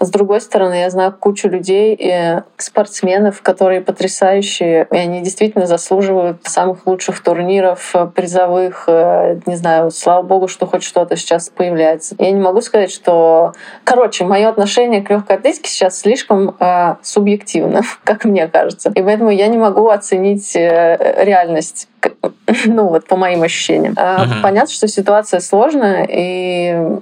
[0.00, 6.38] С другой стороны, я знаю кучу людей, и спортсменов, которые потрясающие, и они действительно заслуживают
[6.44, 8.84] самых лучших турниров, призовых.
[8.86, 12.14] Э, не знаю, слава богу, что хоть что-то сейчас появляется.
[12.18, 13.52] Я не могу сказать, что...
[13.84, 18.90] Короче, мое отношение к легкой атлетике сейчас слишком э, субъективно, как мне кажется.
[18.94, 21.88] И поэтому я не могу оценить э, реальность
[22.66, 23.94] ну вот по моим ощущениям.
[23.94, 24.42] Uh-huh.
[24.42, 27.00] Понятно, что ситуация сложная, и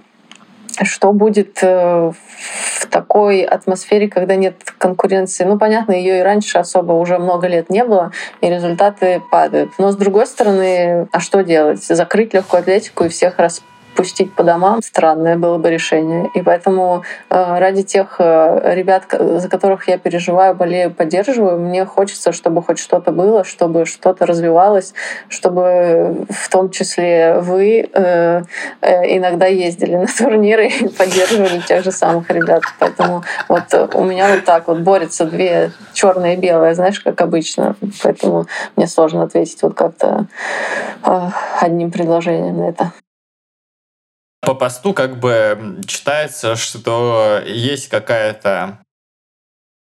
[0.83, 5.45] что будет э, в такой атмосфере, когда нет конкуренции.
[5.45, 9.73] Ну, понятно, ее и раньше особо уже много лет не было, и результаты падают.
[9.79, 11.83] Но с другой стороны, а что делать?
[11.83, 13.63] Закрыть легкую атлетику и всех рас
[13.95, 16.31] пустить по домам странное было бы решение.
[16.35, 22.33] И поэтому э, ради тех э, ребят, за которых я переживаю, болею, поддерживаю, мне хочется,
[22.33, 24.95] чтобы хоть что-то было, чтобы что-то развивалось,
[25.29, 28.43] чтобы в том числе вы э,
[28.83, 32.63] иногда ездили на турниры и поддерживали тех же самых ребят.
[32.79, 37.77] Поэтому вот у меня вот так вот борются две черное и белое, знаешь, как обычно.
[38.03, 40.27] Поэтому мне сложно ответить вот как-то
[41.61, 42.93] одним предложением на это.
[44.41, 48.81] По посту как бы читается, что есть какая-то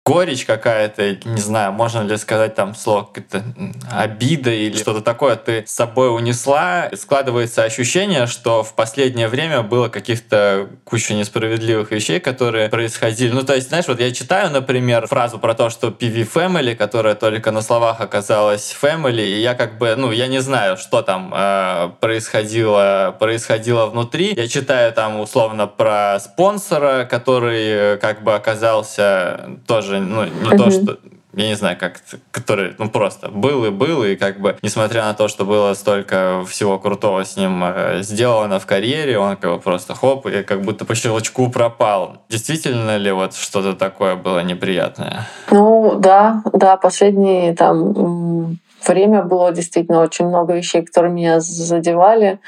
[0.08, 3.44] горечь какая-то, не знаю, можно ли сказать там слово какая-то
[3.92, 6.88] обида или что-то такое ты с собой унесла.
[6.94, 13.32] Складывается ощущение, что в последнее время было каких-то куча несправедливых вещей, которые происходили.
[13.32, 17.14] Ну, то есть, знаешь, вот я читаю, например, фразу про то, что PV Family, которая
[17.14, 21.34] только на словах оказалась Family, и я как бы, ну, я не знаю, что там
[21.36, 24.32] э, происходило, происходило внутри.
[24.34, 30.70] Я читаю там условно про спонсора, который э, как бы оказался тоже ну, не то,
[30.70, 30.98] что
[31.34, 35.14] я не знаю, как, который, ну, просто был и был, и как бы, несмотря на
[35.14, 39.60] то, что было столько всего крутого с ним э, сделано в карьере, он как бы
[39.60, 42.22] просто хоп, и как будто по щелчку пропал.
[42.28, 45.28] Действительно ли вот что-то такое было неприятное?
[45.50, 52.40] Ну, да, да, последние там время было действительно очень много вещей, которые меня задевали.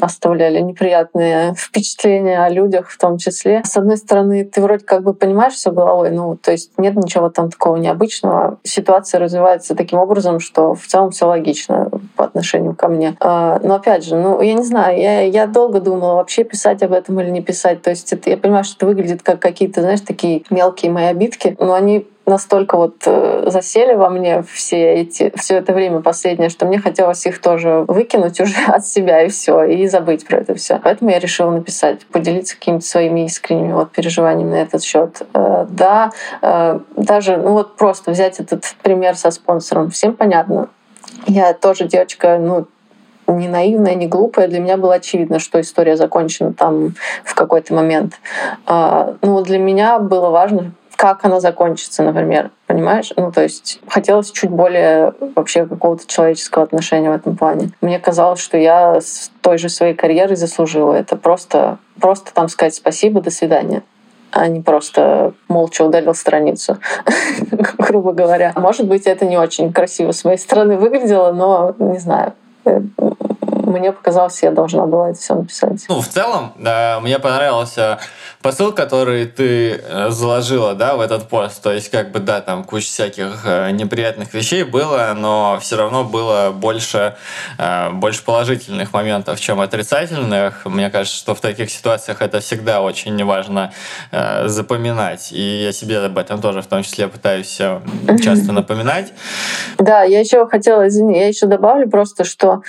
[0.00, 3.62] Оставляли неприятные впечатления о людях в том числе.
[3.64, 7.28] С одной стороны, ты вроде как бы понимаешь все головой, ну, то есть нет ничего
[7.30, 8.58] там такого необычного.
[8.62, 13.16] Ситуация развивается таким образом, что в целом все логично по отношению ко мне.
[13.20, 16.92] А, но опять же, ну, я не знаю, я, я долго думала, вообще писать об
[16.92, 17.82] этом или не писать.
[17.82, 21.56] То есть это, я понимаю, что это выглядит как какие-то, знаешь, такие мелкие мои обидки,
[21.58, 26.66] но они настолько вот э, засели во мне все эти все это время последнее, что
[26.66, 30.80] мне хотелось их тоже выкинуть уже от себя и все, и забыть про это все.
[30.82, 35.22] Поэтому я решила написать, поделиться какими-то своими искренними вот переживаниями на этот счет.
[35.34, 36.10] Э, да,
[36.42, 40.68] э, даже ну вот просто взять этот пример со спонсором, всем понятно.
[41.26, 42.66] Я тоже девочка, ну
[43.26, 48.14] не наивная, не глупая, для меня было очевидно, что история закончена там в какой-то момент.
[48.66, 53.12] Ну, для меня было важно как она закончится, например, понимаешь?
[53.16, 57.70] Ну, то есть хотелось чуть более вообще какого-то человеческого отношения в этом плане.
[57.80, 61.14] Мне казалось, что я с той же своей карьерой заслужила это.
[61.14, 63.82] Просто, просто там сказать спасибо, до свидания
[64.30, 66.76] а не просто молча удалил страницу,
[67.78, 68.52] грубо говоря.
[68.56, 72.34] Может быть, это не очень красиво с моей стороны выглядело, но не знаю
[72.66, 72.80] э,
[73.68, 75.84] мне показалось, я должна была это все написать.
[75.88, 77.98] Ну, в целом, да, мне понравился
[78.48, 81.62] посыл, который ты э, заложила, да, в этот пост.
[81.62, 86.02] То есть, как бы, да, там куча всяких э, неприятных вещей было, но все равно
[86.02, 87.14] было больше,
[87.58, 90.64] э, больше положительных моментов, чем отрицательных.
[90.64, 93.70] Мне кажется, что в таких ситуациях это всегда очень важно
[94.46, 95.30] запоминать.
[95.32, 97.60] И я себе об этом тоже в том числе пытаюсь
[98.22, 99.12] часто напоминать.
[99.76, 102.62] Да, я еще хотела, извини, я еще добавлю просто, что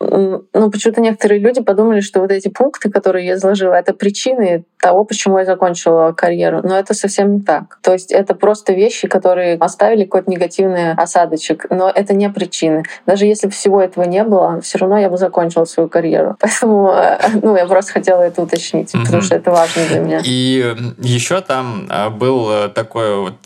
[0.00, 5.04] ну, почему-то некоторые люди подумали, что вот эти пункты, которые я изложила, это причины того,
[5.04, 6.60] почему я закончила карьеру.
[6.62, 7.78] Но это совсем не так.
[7.82, 11.66] То есть это просто вещи, которые оставили какой-то негативный осадочек.
[11.70, 12.84] Но это не причины.
[13.06, 16.36] Даже если бы всего этого не было, все равно я бы закончила свою карьеру.
[16.40, 20.20] Поэтому э, ну, я просто хотела это уточнить, потому что это важно для меня.
[20.24, 23.36] И еще там э, был э, такой вот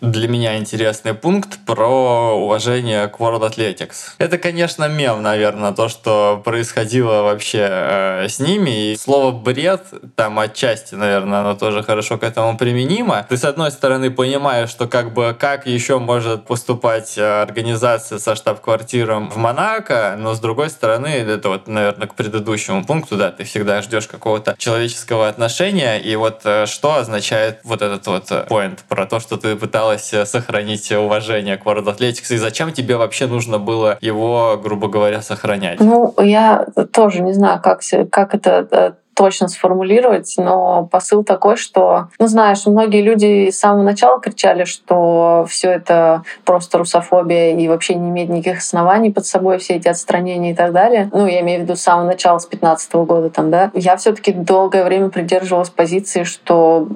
[0.00, 4.14] для меня интересный пункт про уважение к World Athletics.
[4.18, 8.92] Это, конечно, мем, наверное, то, что происходило вообще э, с ними.
[8.92, 9.82] И слово «бред»
[10.16, 13.26] там отчасти, наверное, оно тоже хорошо к этому применимо.
[13.28, 18.34] Ты, с одной стороны, понимаешь, что как бы как еще может поступать э, организация со
[18.34, 23.44] штаб-квартиром в Монако, но с другой стороны, это вот, наверное, к предыдущему пункту, да, ты
[23.44, 28.78] всегда ждешь какого-то человеческого отношения, и вот э, что означает вот этот вот э, point
[28.88, 32.96] про то, что ты пыталась пыталась э, сохранить уважение к World Athletics, и зачем тебе
[32.96, 35.80] вообще нужно было его, грубо говоря, сохранять?
[35.80, 37.80] Ну, я тоже не знаю, как,
[38.10, 43.82] как это э, точно сформулировать, но посыл такой, что, ну знаешь, многие люди с самого
[43.82, 49.58] начала кричали, что все это просто русофобия и вообще не имеет никаких оснований под собой,
[49.58, 51.10] все эти отстранения и так далее.
[51.12, 53.70] Ну, я имею в виду с самого начала, с 15 года там, да.
[53.74, 56.86] Я все таки долгое время придерживалась позиции, что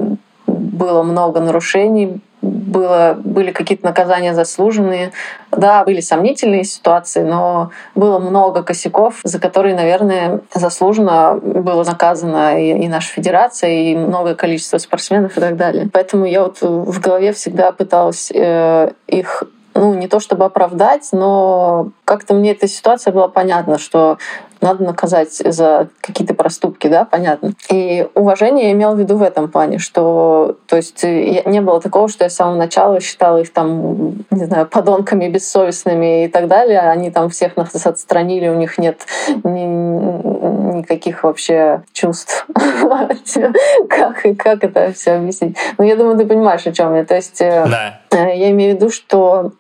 [0.47, 5.13] было много нарушений, было, были какие-то наказания заслуженные.
[5.51, 12.85] Да, были сомнительные ситуации, но было много косяков, за которые, наверное, заслуженно было наказано и,
[12.85, 15.89] и наша федерация, и многое количество спортсменов и так далее.
[15.93, 21.91] Поэтому я вот в голове всегда пыталась э, их ну, не то чтобы оправдать, но
[22.05, 24.19] как-то мне эта ситуация была понятна, что
[24.65, 27.53] надо наказать за какие-то проступки, да, понятно.
[27.71, 32.09] И уважение я имела в виду в этом плане, что, то есть, не было такого,
[32.09, 36.81] что я с самого начала считала их там, не знаю, подонками бессовестными и так далее.
[36.81, 39.03] Они там всех нас отстранили, у них нет
[39.45, 42.47] ни, никаких вообще чувств.
[43.89, 45.57] как, как это все объяснить?
[45.77, 47.05] Ну, я думаю, ты понимаешь, о чем я.
[47.05, 47.67] То есть, э,
[48.13, 49.53] я имею в виду, что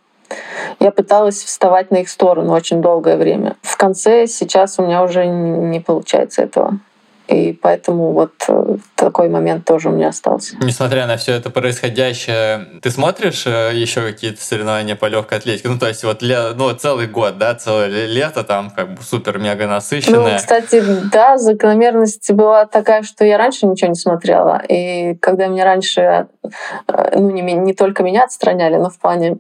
[0.80, 3.56] я пыталась вставать на их сторону очень долгое время.
[3.62, 6.78] В конце сейчас у меня уже не получается этого.
[7.26, 10.56] И поэтому вот э, такой момент тоже у меня остался.
[10.60, 15.70] Несмотря на все это происходящее, ты смотришь э, еще какие-то соревнования по легкой атлетике?
[15.70, 20.32] Ну, то есть вот ну, целый год, да, целое лето там как бы супер-мега насыщенное.
[20.32, 24.62] Ну, кстати, да, закономерность была такая, что я раньше ничего не смотрела.
[24.68, 29.38] И когда меня раньше, э, ну, не, не только меня отстраняли, но в плане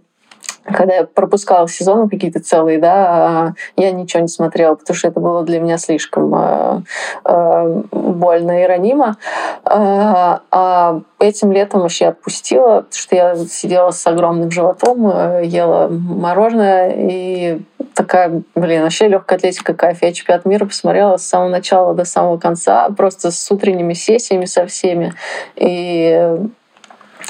[0.72, 5.44] когда я пропускала сезоны какие-то целые, да, я ничего не смотрела, потому что это было
[5.44, 6.80] для меня слишком э,
[7.24, 9.16] э, больно и ранимо.
[9.64, 15.06] Э, а этим летом вообще отпустила, потому что я сидела с огромным животом,
[15.42, 17.60] ела мороженое и
[17.94, 20.02] такая, блин, вообще легкая атлетика кайф.
[20.02, 24.66] Я чемпионат мира посмотрела с самого начала до самого конца, просто с утренними сессиями со
[24.66, 25.12] всеми.
[25.56, 26.36] И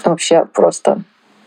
[0.04, 1.00] вообще просто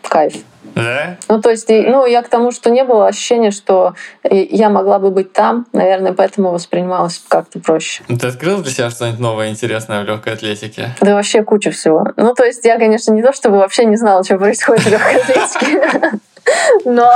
[0.03, 0.33] кайф.
[0.77, 1.17] Да?
[1.27, 3.93] Ну, то есть, ну, я к тому, что не было ощущения, что
[4.29, 8.03] и- я могла бы быть там, наверное, поэтому воспринималось как-то проще.
[8.07, 10.95] Ну, Ты открыл для себя что-нибудь новое интересное в легкой атлетике?
[11.01, 12.05] Да вообще куча всего.
[12.15, 15.15] Ну, то есть я, конечно, не то чтобы вообще не знала, что происходит в легкой
[15.21, 16.11] атлетике,
[16.85, 17.11] но,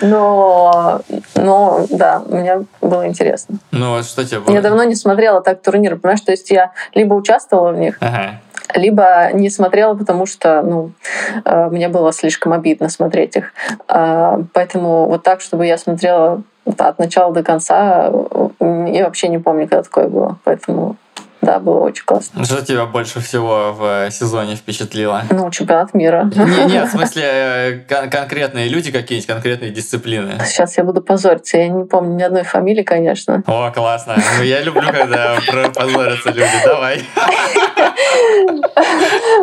[0.00, 1.00] но,
[1.34, 3.56] но, да, мне было интересно.
[3.70, 4.54] Ну вот что тебе было?
[4.54, 8.40] Я давно не смотрела так турниры, понимаешь, то есть я либо участвовала в них, Ага.
[8.74, 10.92] Либо не смотрела, потому что ну,
[11.44, 13.52] э, мне было слишком обидно смотреть их.
[13.88, 16.42] А, Поэтому вот так, чтобы я смотрела
[16.78, 20.38] от начала до конца, э, я вообще не помню, когда такое было.
[20.44, 20.96] Поэтому
[21.44, 22.44] да, было очень классно.
[22.44, 25.22] Что тебя больше всего в э, сезоне впечатлило?
[25.30, 26.30] Ну, чемпионат мира.
[26.34, 30.38] Не, нет, в смысле э, кон- конкретные люди какие-нибудь, конкретные дисциплины.
[30.46, 31.58] Сейчас я буду позориться.
[31.58, 33.42] Я не помню ни одной фамилии, конечно.
[33.46, 34.16] О, классно.
[34.38, 35.36] Ну, я люблю, когда
[35.74, 36.46] позорятся люди.
[36.64, 37.02] Давай.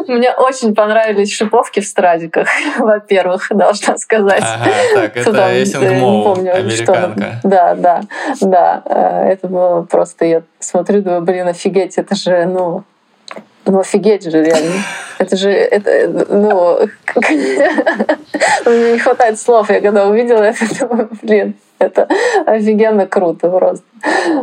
[0.08, 2.48] Мне очень понравились шиповки в страдиках,
[2.80, 4.42] во-первых, должна сказать.
[4.44, 6.60] Ага, так, это Эссинг не Моу, помню, что
[6.94, 7.40] американка.
[7.42, 7.44] там.
[7.44, 8.02] Да, да,
[8.42, 8.82] да.
[8.86, 12.84] Э, Это было просто, я смотрю, думаю, блин, офигеть, это же, ну,
[13.66, 14.84] ну офигеть же реально.
[15.20, 16.80] Это же, это, ну,
[18.66, 19.70] мне не хватает слов.
[19.70, 22.08] Я когда увидела это, думаю, блин, это
[22.46, 23.86] офигенно круто просто.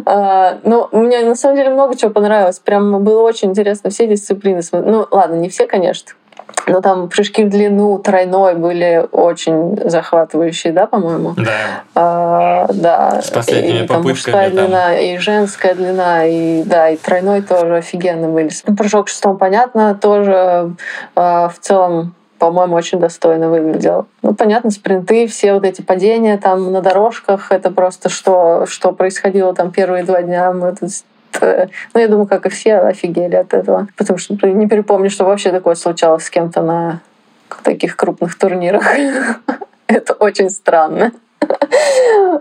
[0.06, 2.58] А, Ну, мне на самом деле много чего понравилось.
[2.58, 4.62] Прям было очень интересно все дисциплины.
[4.72, 6.12] Ну, ладно, не все, конечно.
[6.68, 11.34] Но там прыжки в длину, тройной были очень захватывающие, да, по-моему?
[11.36, 11.82] Да.
[11.94, 13.22] А, да.
[13.22, 14.66] С последними и, там мужская там.
[14.66, 18.50] длина, и женская длина, и да, и тройной тоже офигенно были.
[18.66, 20.72] Ну, Прыжок в шестом, понятно, тоже
[21.14, 24.06] а, в целом по-моему, очень достойно выглядел.
[24.22, 29.54] Ну, понятно, спринты, все вот эти падения там на дорожках, это просто что, что происходило
[29.54, 30.52] там первые два дня.
[30.52, 30.90] Мы тут
[31.40, 33.88] ну, я думаю, как и все, офигели от этого.
[33.96, 37.00] Потому что не припомню, что вообще такое случалось с кем-то на
[37.62, 38.84] таких крупных турнирах.
[39.86, 41.12] Это очень странно.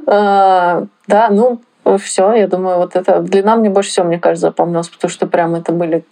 [0.07, 1.61] А, Да, ну,
[1.97, 5.55] все, я думаю, вот эта длина мне больше всего, мне кажется, запомнилась, потому что прям
[5.55, 6.03] это были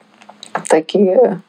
[0.69, 1.41] такие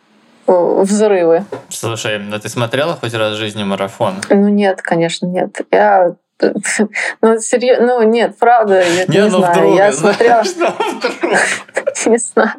[0.47, 1.45] э, взрывы.
[1.69, 4.15] Слушай, ну ты смотрела хоть раз в жизни марафон?
[4.31, 5.61] Ну нет, конечно, нет.
[5.71, 6.17] Я
[7.23, 9.55] ну, серьезно, ну нет, правда, я не, ну знаю.
[9.55, 10.45] вдруг, я смотрела,
[12.07, 12.51] не знаю.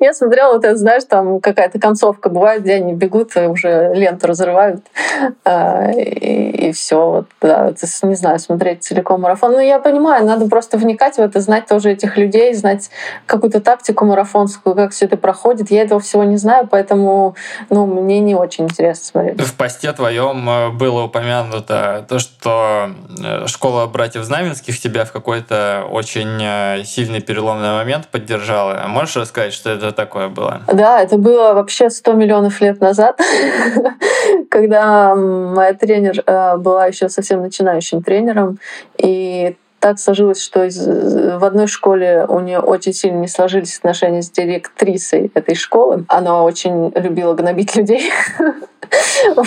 [0.00, 4.26] Я смотрела, вот это, знаешь, там какая-то концовка бывает, где они бегут, и уже ленту
[4.26, 4.80] разрывают,
[5.44, 7.06] а, и, все.
[7.06, 7.72] Вот, да,
[8.02, 9.52] не знаю, смотреть целиком марафон.
[9.52, 12.90] Ну, я понимаю, надо просто вникать в это, знать тоже этих людей, знать
[13.26, 15.70] какую-то тактику марафонскую, как все это проходит.
[15.70, 17.36] Я этого всего не знаю, поэтому,
[17.70, 19.40] ну, мне не очень интересно смотреть.
[19.40, 22.90] В посте твоем э, было упомянуто то, что
[23.46, 28.84] школа братьев Знаменских тебя в какой-то очень э, сильный переломный момент поддержала.
[28.86, 30.62] Можешь рассказать, что это такое было?
[30.72, 33.20] Да, это было вообще 100 миллионов лет назад,
[34.50, 38.58] когда моя тренер э, была еще совсем начинающим тренером,
[38.98, 39.56] и
[39.86, 45.30] так сложилось, что в одной школе у нее очень сильно не сложились отношения с директрисой
[45.32, 46.04] этой школы.
[46.08, 48.10] Она очень любила гнобить людей.
[49.34, 49.46] Вот.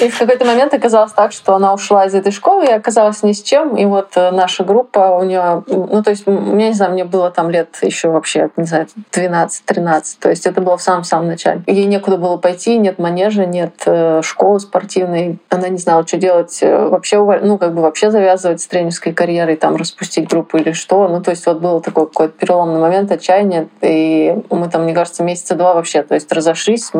[0.00, 3.32] И в какой-то момент оказалось так, что она ушла из этой школы и оказалась ни
[3.32, 3.76] с чем.
[3.76, 7.30] И вот э, наша группа у нее, ну то есть, я не знаю, мне было
[7.30, 10.02] там лет еще вообще, не знаю, 12-13.
[10.20, 11.62] То есть это было в самом-самом начале.
[11.66, 15.38] Ей некуда было пойти, нет манежа, нет э, школы спортивной.
[15.50, 16.58] Она не знала, что делать.
[16.60, 21.08] э, Вообще, ну как бы вообще завязывать с тренерской карьерой, там распустить группу или что.
[21.08, 23.68] Ну то есть вот был такой какой-то переломный момент отчаяния.
[23.80, 26.90] И мы там, мне кажется, месяца два вообще, то есть разошлись,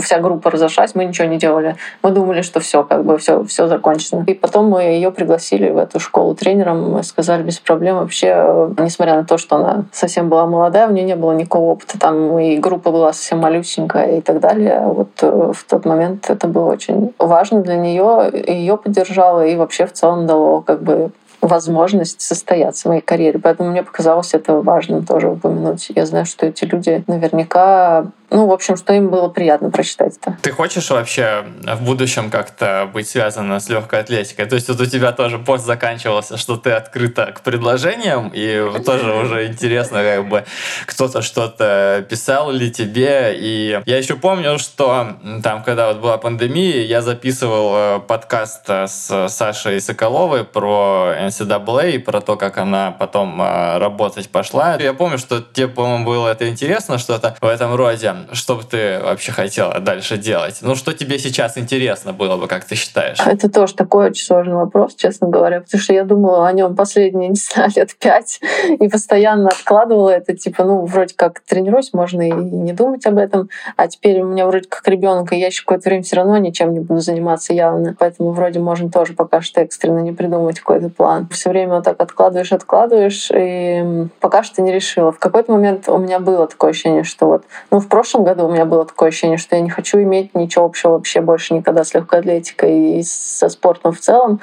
[0.00, 1.76] вся группа разошлась, мы ничего не делали.
[2.02, 4.24] Мы думали, что все, как бы все, все закончено.
[4.26, 6.92] И потом мы ее пригласили в эту школу тренером.
[6.92, 10.92] Мы сказали без проблем вообще, э, несмотря на то, что она совсем была молодая, у
[10.92, 14.82] нее не было никакого опыта, там и группа была совсем малюсенькая и так далее.
[14.86, 19.86] Вот э, в тот момент это было очень важно для нее, ее поддержало и вообще
[19.86, 21.10] в целом дало как бы
[21.40, 23.38] возможность состояться в моей карьере.
[23.38, 25.90] Поэтому мне показалось это важным тоже упомянуть.
[25.94, 30.36] Я знаю, что эти люди наверняка ну, в общем, что им было приятно прочитать это.
[30.42, 34.46] Ты хочешь вообще в будущем как-то быть связана с легкой атлетикой?
[34.46, 39.12] То есть вот у тебя тоже пост заканчивался, что ты открыта к предложениям, и тоже
[39.14, 40.44] уже интересно, как бы
[40.86, 43.34] кто-то что-то писал ли тебе.
[43.34, 49.28] И я еще помню, что там, когда вот была пандемия, я записывал э, подкаст с
[49.28, 54.76] Сашей Соколовой про NCAA, и про то, как она потом э, работать пошла.
[54.76, 58.14] Я помню, что тебе, по-моему, было это интересно, что-то в этом роде.
[58.32, 60.58] Что бы ты вообще хотела дальше делать?
[60.62, 63.18] Ну, что тебе сейчас интересно было бы, как ты считаешь?
[63.24, 67.28] Это тоже такой очень сложный вопрос, честно говоря, потому что я думала о нем последние,
[67.30, 72.30] не знаю, лет пять, и постоянно откладывала это, типа, ну, вроде как тренируюсь, можно и
[72.30, 75.88] не думать об этом, а теперь у меня вроде как ребенок, и я еще какое-то
[75.88, 80.00] время все равно ничем не буду заниматься явно, поэтому вроде можно тоже пока что экстренно
[80.00, 81.28] не придумать какой-то план.
[81.30, 85.12] Все время вот так откладываешь, откладываешь, и пока что не решила.
[85.12, 88.50] В какой-то момент у меня было такое ощущение, что вот, ну, в прошлом году у
[88.50, 91.94] меня было такое ощущение, что я не хочу иметь ничего общего вообще больше никогда с
[91.94, 94.40] легкой атлетикой и со спортом в целом.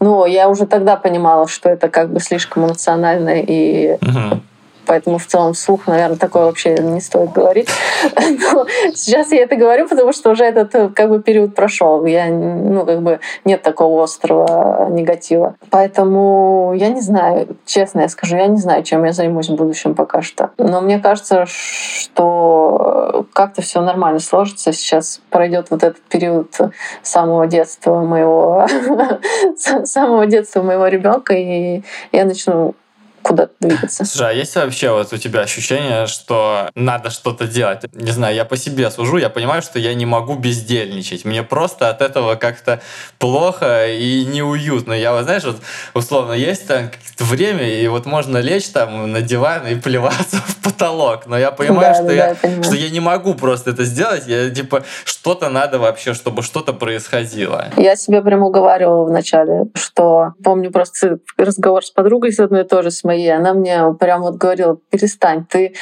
[0.00, 4.42] Но я уже тогда понимала, что это как бы слишком эмоционально и Мгм.
[4.86, 7.68] Поэтому в целом вслух, наверное, такое вообще не стоит говорить.
[8.52, 12.04] Но сейчас я это говорю, потому что уже этот э, как бы период прошел.
[12.04, 15.56] Я, ну, как бы нет такого острого негатива.
[15.70, 19.94] Поэтому я не знаю, честно я скажу, я не знаю, чем я займусь в будущем
[19.94, 20.50] пока что.
[20.58, 24.72] Но мне кажется, что как-то все нормально сложится.
[24.72, 26.56] Сейчас пройдет вот этот период
[27.02, 28.66] самого детства моего,
[29.84, 31.82] самого детства моего ребенка, и
[32.12, 32.74] я начну
[33.24, 34.04] куда-то двигаться.
[34.04, 37.80] Слушай, а есть вообще вот у тебя ощущение, что надо что-то делать?
[37.94, 41.24] Не знаю, я по себе сужу, я понимаю, что я не могу бездельничать.
[41.24, 42.80] Мне просто от этого как-то
[43.18, 44.92] плохо и неуютно.
[44.92, 45.56] Я вот, знаешь, вот
[45.94, 51.26] условно есть там время, и вот можно лечь там на диван и плеваться в потолок.
[51.26, 52.64] Но я понимаю, Да, что, да, я, я понимаю.
[52.64, 54.24] что я не могу просто это сделать.
[54.26, 57.66] Я типа что-то надо вообще, чтобы что-то происходило.
[57.76, 63.04] Я себе прям уговаривала вначале, что помню просто разговор с подругой с одной тоже с
[63.04, 65.74] моей, она мне прям вот говорила, перестань, ты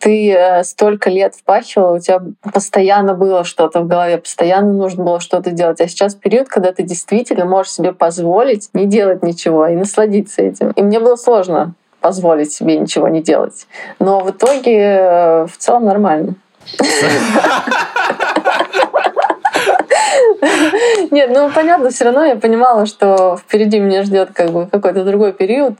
[0.00, 2.22] ты э, столько лет впахивала, у тебя
[2.52, 5.80] постоянно было что-то в голове, постоянно нужно было что-то делать.
[5.80, 10.70] А сейчас период, когда ты действительно можешь себе позволить не делать ничего и насладиться этим.
[10.70, 13.66] И мне было сложно позволить себе ничего не делать.
[13.98, 16.34] Но в итоге э, в целом нормально.
[21.10, 25.32] Нет, ну понятно, все равно я понимала, что впереди меня ждет как бы какой-то другой
[25.32, 25.78] период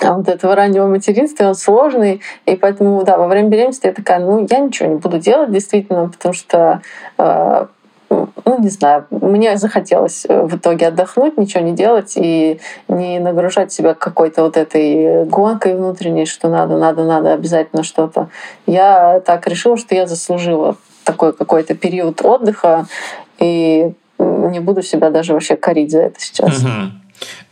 [0.00, 4.20] э, вот этого раннего материнства, он сложный, и поэтому, да, во время беременности я такая,
[4.20, 6.82] ну, я ничего не буду делать, действительно, потому что
[7.18, 7.66] э,
[8.10, 13.72] ну, не знаю, мне захотелось э, в итоге отдохнуть, ничего не делать и не нагружать
[13.72, 18.30] себя какой-то вот этой гонкой внутренней, что надо, надо, надо обязательно что-то.
[18.66, 22.86] Я так решила, что я заслужила такой какой-то период отдыха
[23.38, 26.62] и не буду себя даже вообще корить за это сейчас.
[26.62, 27.02] Мгм.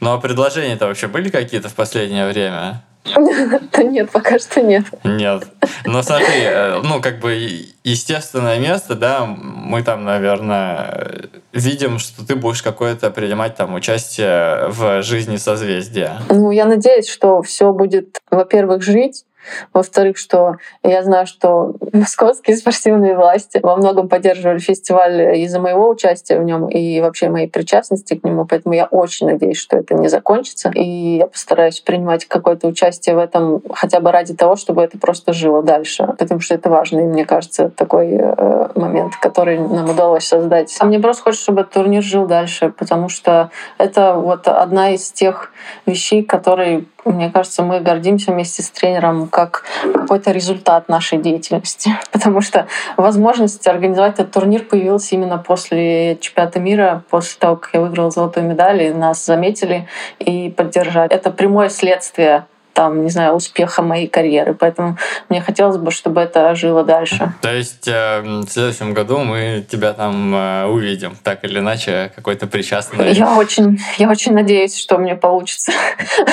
[0.01, 2.83] Ну а предложения-то вообще были какие-то в последнее время?
[3.73, 4.85] Да нет, пока что нет.
[5.05, 5.47] Нет.
[5.85, 12.37] Ну смотри, э, ну как бы естественное место, да, мы там, наверное, видим, что ты
[12.37, 16.19] будешь какое-то принимать там участие в жизни созвездия.
[16.29, 19.25] Ну, я надеюсь, что все будет, во-первых, жить,
[19.72, 26.38] во-вторых, что я знаю, что московские спортивные власти во многом поддерживали фестиваль из-за моего участия
[26.38, 30.09] в нем и вообще моей причастности к нему, поэтому я очень надеюсь, что это не
[30.09, 34.99] закончится, и я постараюсь принимать какое-то участие в этом хотя бы ради того, чтобы это
[34.99, 39.90] просто жило дальше, потому что это важно, и мне кажется, такой э, момент, который нам
[39.90, 40.76] удалось создать.
[40.80, 45.11] А мне просто хочется, чтобы этот турнир жил дальше, потому что это вот одна из
[45.11, 45.53] тех
[45.86, 51.91] вещей, которые мне кажется, мы гордимся вместе с тренером как какой-то результат нашей деятельности.
[52.13, 57.81] Потому что возможность организовать этот турнир появилась именно после чемпионата мира, после того, как я
[57.81, 59.89] выиграла золотую медаль, и нас заметили
[60.19, 61.11] и поддержали.
[61.13, 62.47] Это прямое следствие
[62.77, 64.53] там, не знаю, успеха моей карьеры.
[64.53, 64.99] Поэтому
[65.31, 67.33] мне хотелось бы, чтобы это жило дальше.
[67.41, 72.47] То есть э, в следующем году мы тебя там э, увидим, так или иначе, какой-то
[72.47, 73.14] причастный.
[73.14, 75.72] Я очень, я очень надеюсь, что мне получится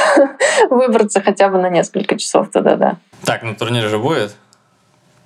[0.70, 2.96] выбраться хотя бы на несколько часов тогда, да.
[3.24, 4.36] Так, ну турнир же будет?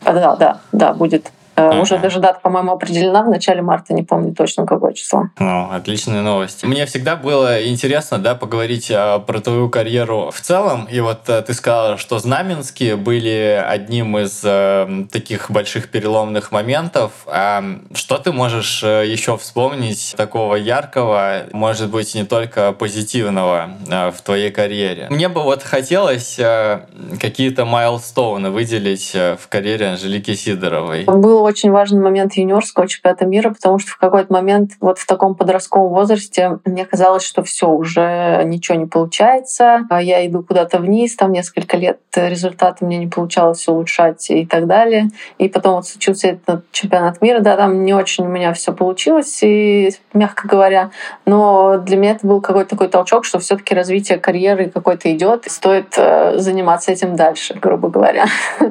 [0.04, 1.32] А, Да, да, да, будет.
[1.58, 1.82] Э, Ага.
[1.82, 5.24] Уже даже дата, по-моему, определена в начале марта, не помню точно какое число.
[5.40, 6.66] Ну, отличные новости.
[6.66, 10.86] Мне всегда было интересно, да, поговорить а, про твою карьеру в целом.
[10.86, 17.12] И вот а, ты сказала, что Знаменские были одним из э, таких больших переломных моментов.
[17.26, 24.12] А что ты можешь э, еще вспомнить такого яркого, может быть, не только позитивного э,
[24.12, 25.08] в твоей карьере?
[25.10, 26.82] Мне бы вот хотелось э,
[27.20, 31.06] какие-то майлстоуны выделить э, в карьере Анжелики Сидоровой.
[31.06, 35.36] Было очень важный момент юниорского чемпионата мира, потому что в какой-то момент вот в таком
[35.36, 39.86] подростковом возрасте мне казалось, что все уже ничего не получается.
[39.90, 44.68] А Я иду куда-то вниз, там несколько лет результаты мне не получалось улучшать и так
[44.68, 45.10] далее.
[45.38, 49.40] И потом вот случился этот чемпионат мира, да, там не очень у меня все получилось,
[49.44, 50.92] и, мягко говоря,
[51.26, 55.50] но для меня это был какой-то такой толчок, что все-таки развитие карьеры какой-то идет, и
[55.50, 58.26] стоит э, заниматься этим дальше, грубо говоря.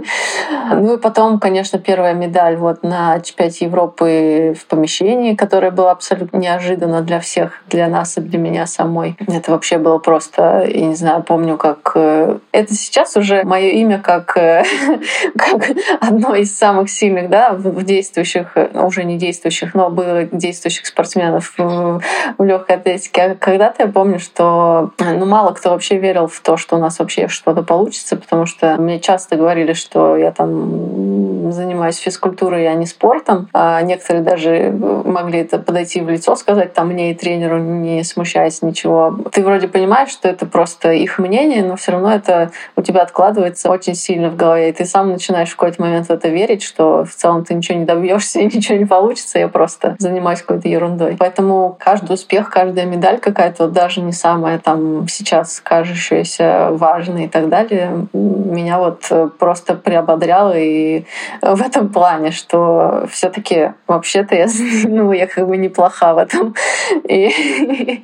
[0.68, 6.36] Ну и потом, конечно, первая медаль вот на чемпионате Европы в помещении, которая была абсолютно
[6.38, 9.16] неожиданно для всех, для нас и для меня самой.
[9.26, 11.92] Это вообще было просто, я не знаю, помню, как...
[11.94, 14.64] э, Это сейчас уже мое имя как, э,
[15.36, 20.86] как одно из самых сильных, да, в действующих, э, уже не действующих, но было действующих
[20.86, 22.02] спортсменов в,
[22.38, 23.22] в легкой атлетике.
[23.22, 26.98] А когда-то я помню, что ну, мало кто вообще верил в то, что у нас
[26.98, 32.86] вообще что-то получится, потому что мне часто говорили, что я там занимаюсь физкультурой, а не
[32.86, 33.48] спортом.
[33.52, 38.62] А некоторые даже могли это подойти в лицо, сказать там мне и тренеру, не смущаясь
[38.62, 39.18] ничего.
[39.32, 43.70] Ты вроде понимаешь, что это просто их мнение, но все равно это у тебя откладывается
[43.70, 47.04] очень сильно в голове, и ты сам начинаешь в какой-то момент в это верить, что
[47.04, 51.16] в целом ты ничего не добьешься и ничего не получится, я просто занимаюсь какой-то ерундой.
[51.18, 57.28] Поэтому каждый успех, каждая медаль какая-то, вот даже не самая там сейчас кажущаяся важной и
[57.28, 61.04] так далее, меня вот э, просто приободряло и
[61.42, 64.46] в этом плане, что все-таки вообще-то я,
[64.84, 66.54] ну, я как бы неплоха в этом.
[67.08, 68.02] И,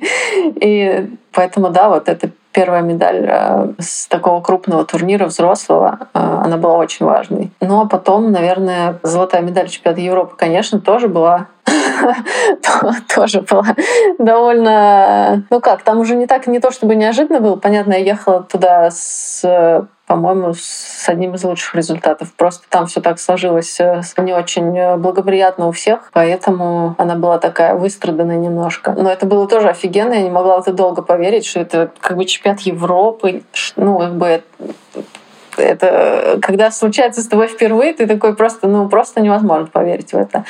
[0.55, 6.57] и поэтому, да, вот это первая медаль э, с такого крупного турнира взрослого, э, она
[6.57, 7.51] была очень важной.
[7.59, 11.47] Ну а потом, наверное, золотая медаль чемпионата Европы, конечно, тоже была
[13.15, 13.75] тоже была
[14.19, 15.45] довольно...
[15.49, 17.55] Ну как, там уже не так, не то чтобы неожиданно было.
[17.55, 22.33] Понятно, я ехала туда с по-моему, с одним из лучших результатов.
[22.35, 27.39] Просто там все так сложилось э, не очень э, благоприятно у всех, поэтому она была
[27.39, 28.91] такая выстраданная немножко.
[28.91, 32.25] Но это было тоже офигенно, я не могла это долго поверить, что это как бы
[32.25, 33.41] чемпионат Европы,
[33.75, 34.43] ну, как бы
[35.57, 40.45] это когда случается с тобой впервые, ты такой просто, ну, просто невозможно поверить в это.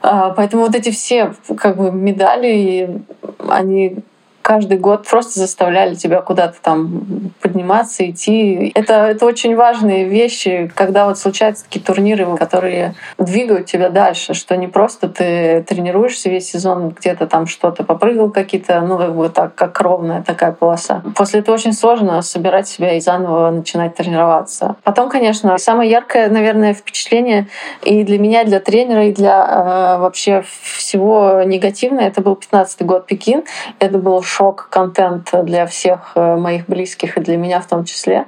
[0.00, 3.02] А, Поэтому вот эти все как бы медали,
[3.48, 3.98] они
[4.42, 8.72] каждый год просто заставляли тебя куда-то там подниматься, идти.
[8.74, 14.56] Это, это очень важные вещи, когда вот случаются такие турниры, которые двигают тебя дальше, что
[14.56, 19.54] не просто ты тренируешься весь сезон, где-то там что-то попрыгал какие-то, ну как бы так,
[19.54, 21.02] как ровная такая полоса.
[21.16, 24.76] После этого очень сложно собирать себя и заново начинать тренироваться.
[24.82, 27.48] Потом, конечно, самое яркое, наверное, впечатление
[27.82, 32.82] и для меня, и для тренера, и для э, вообще всего негативное, это был 15
[32.82, 33.44] год Пекин.
[33.78, 38.26] Это был шок-контент для всех э, моих близких и для меня в том числе.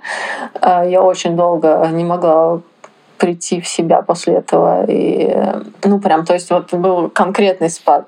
[0.60, 2.60] Э, Я очень долго не могла
[3.16, 4.84] прийти в себя после этого.
[4.84, 8.06] И, э, ну, прям, то есть вот был конкретный спад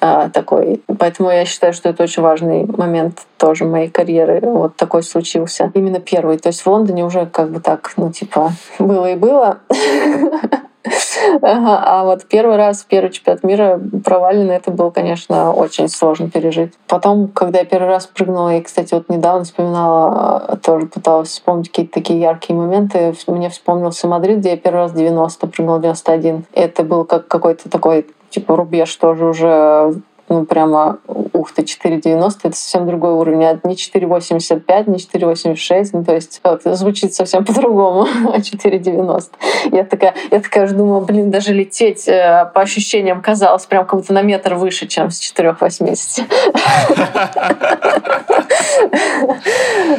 [0.00, 0.82] э, такой.
[0.98, 4.40] Поэтому я считаю, что это очень важный момент тоже моей карьеры.
[4.42, 5.70] Вот такой случился.
[5.74, 6.38] Именно первый.
[6.38, 9.58] То есть в Лондоне уже как бы так, ну, типа, было и было.
[11.42, 16.74] А вот первый раз, первый чемпионат мира провалено, это было, конечно, очень сложно пережить.
[16.88, 21.68] Потом, когда я первый раз прыгнула, и, кстати, вот недавно вспоминала, э, тоже пыталась вспомнить
[21.68, 23.14] какие-то такие яркие моменты.
[23.26, 26.44] Мне вспомнился Мадрид, где я первый раз 90 прыгнула 91.
[26.52, 29.94] Это был как какой-то такой типа рубеж тоже уже
[30.28, 30.98] ну, прямо,
[31.46, 33.44] ух ты, 4,90, это совсем другой уровень.
[33.44, 39.30] А Не 4,85, не 4,86, ну, то есть как-то звучит совсем по-другому, а 4,90.
[39.72, 44.00] Я такая, я такая уже думала, блин, даже лететь э, по ощущениям казалось прям как
[44.00, 46.24] будто на метр выше, чем с 4,80.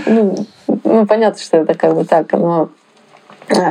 [0.05, 0.35] Ну,
[0.83, 2.69] ну, понятно, что это как бы так, но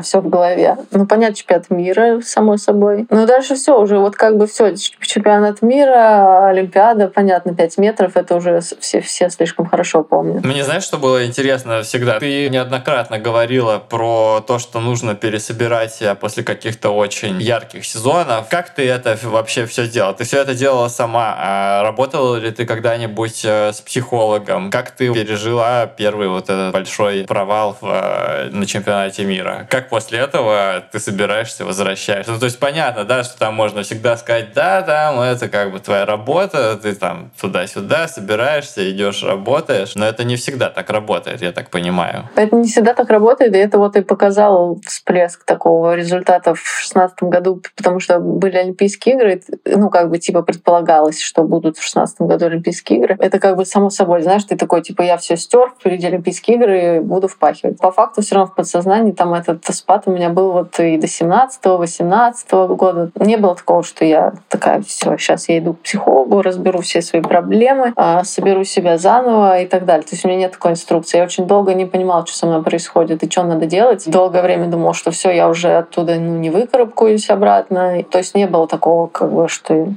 [0.03, 0.77] все в голове.
[0.91, 3.07] Ну, понятно, чемпионат мира, само собой.
[3.11, 8.37] Но дальше все уже, вот как бы все, чемпионат мира, Олимпиада, понятно, 5 метров, это
[8.37, 10.45] уже все, все слишком хорошо помнят.
[10.45, 12.19] Мне знаешь, что было интересно всегда?
[12.19, 18.49] Ты неоднократно говорила про то, что нужно пересобирать после каких-то очень ярких сезонов.
[18.49, 20.15] Как ты это вообще все делала?
[20.15, 21.35] Ты все это делала сама.
[21.39, 24.71] А работала ли ты когда-нибудь э, с психологом?
[24.71, 29.66] Как ты пережила первый вот этот большой провал в, э, на чемпионате мира?
[29.69, 32.33] Как после этого ты собираешься, возвращаешься?
[32.33, 35.81] Ну, то есть понятно, да, что там можно всегда сказать, да, там, это как бы
[35.81, 41.53] твоя работа, ты там туда-сюда собираешься, идешь, работаешь, но это не всегда так работает, я
[41.53, 42.29] так понимаю.
[42.37, 47.31] Это не всегда так работает, и это вот и показал всплеск такого результата в шестнадцатом
[47.31, 52.27] году, потому что были Олимпийские игры, ну, как бы, типа, предполагалось, что будут в шестнадцатом
[52.27, 53.17] году Олимпийские игры.
[53.19, 57.01] Это как бы само собой, знаешь, ты такой, типа, я все стер, впереди Олимпийские игры,
[57.01, 57.79] буду впахивать.
[57.79, 60.97] По факту все равно в подсознании там этот этот спад у меня был вот и
[60.97, 63.11] до 17-18 года.
[63.17, 67.23] Не было такого, что я такая, все, сейчас я иду к психологу, разберу все свои
[67.23, 70.05] проблемы, а, соберу себя заново и так далее.
[70.05, 71.19] То есть у меня нет такой инструкции.
[71.19, 74.05] Я очень долго не понимала, что со мной происходит и что надо делать.
[74.07, 78.03] Долгое время думала, что все, я уже оттуда ну, не выкарабкаюсь обратно.
[78.11, 79.89] То есть не было такого, как бы, что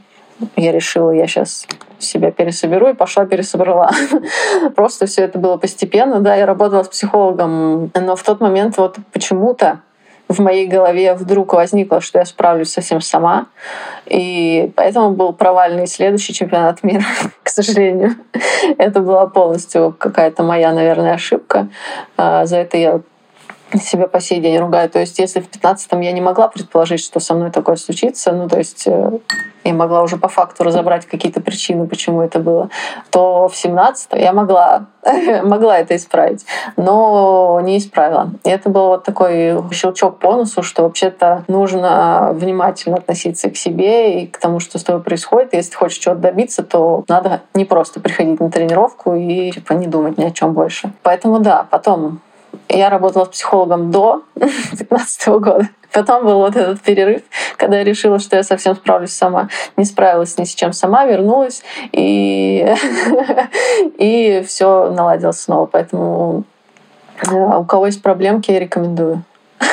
[0.55, 1.67] я решила, я сейчас
[2.03, 3.91] себя пересоберу и пошла пересобрала.
[4.75, 6.19] Просто все это было постепенно.
[6.19, 9.81] Да, я работала с психологом, но в тот момент вот почему-то
[10.29, 13.47] в моей голове вдруг возникло, что я справлюсь совсем сама.
[14.05, 17.03] И поэтому был провальный следующий чемпионат мира,
[17.43, 18.15] к сожалению.
[18.77, 21.67] Это была полностью какая-то моя, наверное, ошибка.
[22.15, 23.01] А, за это я
[23.77, 24.89] себя по сей день ругаю.
[24.89, 28.47] То есть, если в 15-м я не могла предположить, что со мной такое случится, ну,
[28.47, 29.19] то есть э,
[29.63, 32.69] я могла уже по факту разобрать какие-то причины, почему это было,
[33.09, 34.85] то в 17 я могла,
[35.43, 36.45] могла это исправить,
[36.77, 38.31] но не исправила.
[38.43, 44.23] И это был вот такой щелчок по носу, что вообще-то нужно внимательно относиться к себе
[44.23, 45.53] и к тому, что с тобой происходит.
[45.53, 49.87] Если ты хочешь чего-то добиться, то надо не просто приходить на тренировку и типа, не
[49.87, 50.91] думать ни о чем больше.
[51.03, 52.21] Поэтому да, потом
[52.69, 55.69] я работала с психологом до 2015 года.
[55.91, 57.23] Потом был вот этот перерыв,
[57.57, 59.49] когда я решила, что я совсем справлюсь сама.
[59.75, 62.75] Не справилась ни с чем сама, вернулась, и,
[63.97, 65.65] и все наладилось снова.
[65.65, 66.43] Поэтому
[67.27, 69.23] э, у кого есть проблемки, я рекомендую.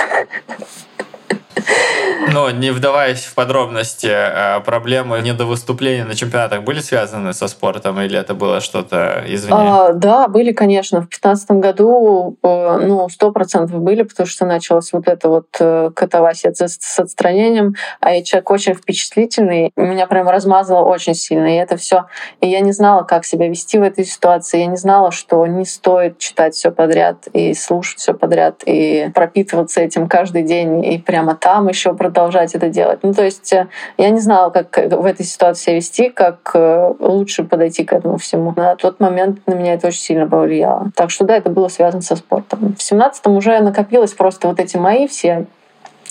[2.32, 7.48] Но не вдаваясь в подробности, э, проблемы не до выступления на чемпионатах были связаны со
[7.48, 9.54] спортом или это было что-то извне?
[9.54, 10.98] А, да, были, конечно.
[10.98, 15.90] В 2015 году э, ну, сто процентов были, потому что началась вот эта вот э,
[15.94, 21.76] катавасия с отстранением, а я человек очень впечатлительный, меня прям размазало очень сильно, и это
[21.76, 22.06] все.
[22.40, 25.64] И я не знала, как себя вести в этой ситуации, я не знала, что не
[25.64, 31.34] стоит читать все подряд и слушать все подряд и пропитываться этим каждый день и прямо
[31.34, 33.00] там еще продолжать это делать.
[33.02, 33.66] Ну, то есть э,
[33.98, 38.52] я не знала, как в этой ситуации вести, как э, лучше подойти к этому всему.
[38.57, 40.90] На тот момент на меня это очень сильно повлияло.
[40.94, 42.74] Так что да, это было связано со спортом.
[42.78, 45.46] В семнадцатом уже накопилось просто вот эти мои все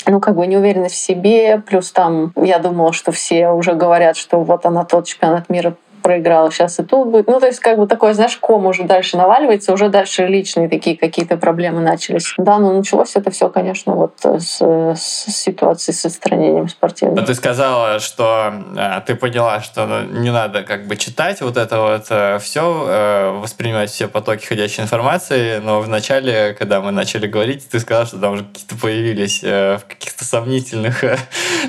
[0.08, 4.42] ну, как бы неуверенность в себе, плюс там я думала, что все уже говорят, что
[4.42, 5.76] вот она тот чемпионат мира
[6.06, 7.26] проиграла, сейчас и тут будет.
[7.26, 10.96] Ну, то есть, как бы такой, знаешь, ком уже дальше наваливается, уже дальше личные такие
[10.96, 12.36] какие-то проблемы начались.
[12.38, 17.16] Да, но началось это все, конечно, вот с, с ситуации с отстранением спортивным.
[17.16, 21.58] Но ты сказала, что э, ты поняла, что ну, не надо как бы читать вот
[21.58, 26.92] это вот э, все, э, воспринимать все потоки ходящей информации, но в начале, когда мы
[26.92, 31.18] начали говорить, ты сказала, что там уже какие-то появились э, в каких-то сомнительных э,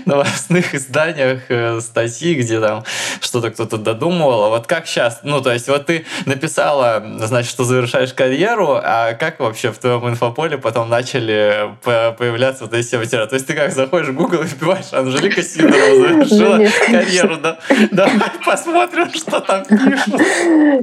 [0.05, 2.84] новостных изданиях э, статьи, где там
[3.22, 7.64] что-то кто-то додумал, думала, вот как сейчас, ну, то есть вот ты написала, значит, что
[7.64, 13.29] завершаешь карьеру, а как вообще в твоем инфополе потом начали появляться вот эти все материалы?
[13.29, 17.59] То есть ты как заходишь в Google и вбиваешь Анжелика Сидорова завершила карьеру, да?
[17.93, 20.20] Давай посмотрим, что там пишут.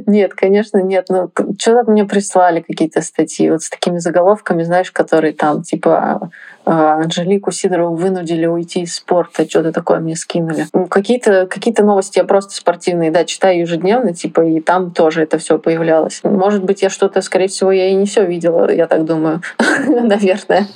[0.07, 1.07] Нет, конечно, нет.
[1.09, 1.29] Ну,
[1.59, 6.29] что-то мне прислали какие-то статьи вот с такими заголовками, знаешь, которые там, типа,
[6.65, 10.67] Анжелику Сидорову вынудили уйти из спорта, что-то такое мне скинули.
[10.73, 15.37] Ну, какие-то какие новости я просто спортивные, да, читаю ежедневно, типа, и там тоже это
[15.37, 16.21] все появлялось.
[16.23, 19.41] Может быть, я что-то, скорее всего, я и не все видела, я так думаю,
[19.87, 20.67] наверное.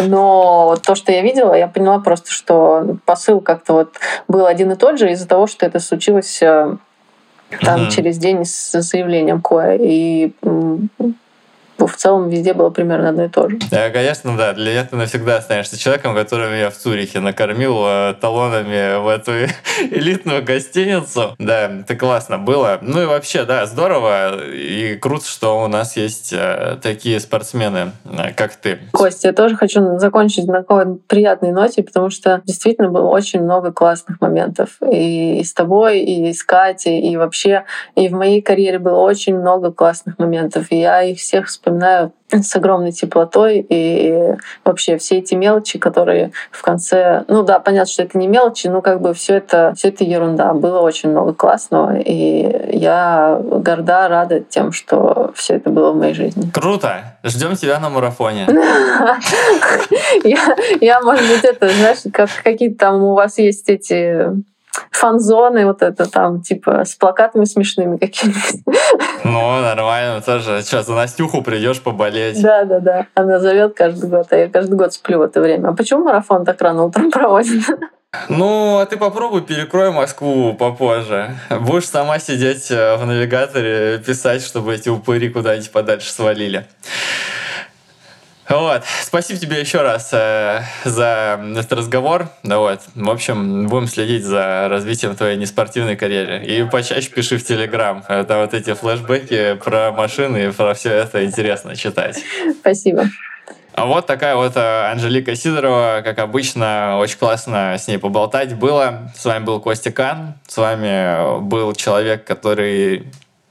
[0.00, 3.94] Но то, что я видела, я поняла просто, что посыл как-то вот
[4.28, 6.76] был один и тот же из-за того, что это случилось э,
[7.60, 9.76] там через день с заявлением Коя.
[9.78, 10.32] И
[11.78, 13.58] в целом везде было примерно одно и то же.
[13.70, 14.52] Да, конечно, да.
[14.52, 19.32] Для меня ты навсегда останешься человеком, который меня в Цюрихе накормил э, талонами в эту
[19.90, 21.34] элитную гостиницу.
[21.38, 22.78] Да, это классно было.
[22.80, 28.32] Ну и вообще, да, здорово и круто, что у нас есть э, такие спортсмены, э,
[28.34, 28.78] как ты.
[28.92, 33.72] Костя, я тоже хочу закончить на какой приятной ноте, потому что действительно было очень много
[33.72, 34.78] классных моментов.
[34.90, 37.64] И с тобой, и с Катей, и вообще,
[37.94, 40.66] и в моей карьере было очень много классных моментов.
[40.70, 46.30] И я их всех вспоминаю вспоминаю с огромной теплотой и вообще все эти мелочи, которые
[46.52, 49.88] в конце, ну да, понятно, что это не мелочи, но как бы все это, все
[49.88, 50.52] это ерунда.
[50.54, 56.14] Было очень много классного, и я горда, рада тем, что все это было в моей
[56.14, 56.48] жизни.
[56.52, 57.16] Круто!
[57.24, 58.46] Ждем тебя на марафоне.
[60.80, 64.30] Я, может быть, это, знаешь, как какие-то там у вас есть эти
[64.90, 68.62] фан-зоны, вот это там, типа, с плакатами смешными какими-нибудь.
[69.26, 70.62] Ну, нормально, тоже.
[70.62, 72.40] Сейчас за Настюху придешь поболеть.
[72.40, 73.06] Да, да, да.
[73.14, 75.68] Она зовет каждый год, а я каждый год сплю в это время.
[75.68, 77.64] А почему марафон так рано утром проводит?
[78.28, 81.36] Ну, а ты попробуй перекрой Москву попозже.
[81.60, 86.66] Будешь сама сидеть э, в навигаторе, писать, чтобы эти упыри куда-нибудь подальше свалили.
[88.48, 88.82] Вот.
[89.02, 92.28] Спасибо тебе еще раз э, за этот разговор.
[92.42, 92.80] Да вот.
[92.94, 96.44] В общем, будем следить за развитием твоей неспортивной карьеры.
[96.44, 98.04] И почаще пиши в Телеграм.
[98.08, 102.22] Это вот эти флешбеки про машины, про все это интересно читать.
[102.60, 103.08] Спасибо.
[103.72, 109.12] А вот такая вот э, Анжелика Сидорова, как обычно, очень классно с ней поболтать было.
[109.14, 113.06] С вами был Костя Кан, с вами был человек, который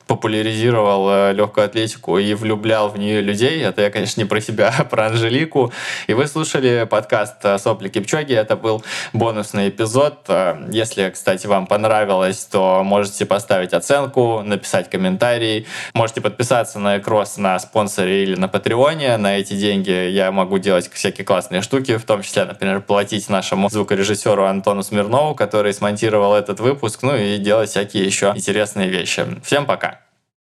[0.07, 3.61] популяризировал э, легкую атлетику и влюблял в нее людей.
[3.61, 5.71] Это я, конечно, не про себя, а про Анжелику.
[6.07, 8.33] И вы слушали подкаст э, «Сопли Кипчоги».
[8.33, 8.83] Это был
[9.13, 10.19] бонусный эпизод.
[10.27, 15.67] Э, если, кстати, вам понравилось, то можете поставить оценку, написать комментарий.
[15.93, 19.17] Можете подписаться на Экрос на спонсоре или на Патреоне.
[19.17, 23.69] На эти деньги я могу делать всякие классные штуки, в том числе, например, платить нашему
[23.69, 29.25] звукорежиссеру Антону Смирнову, который смонтировал этот выпуск, ну и делать всякие еще интересные вещи.
[29.43, 30.04] Всем пока!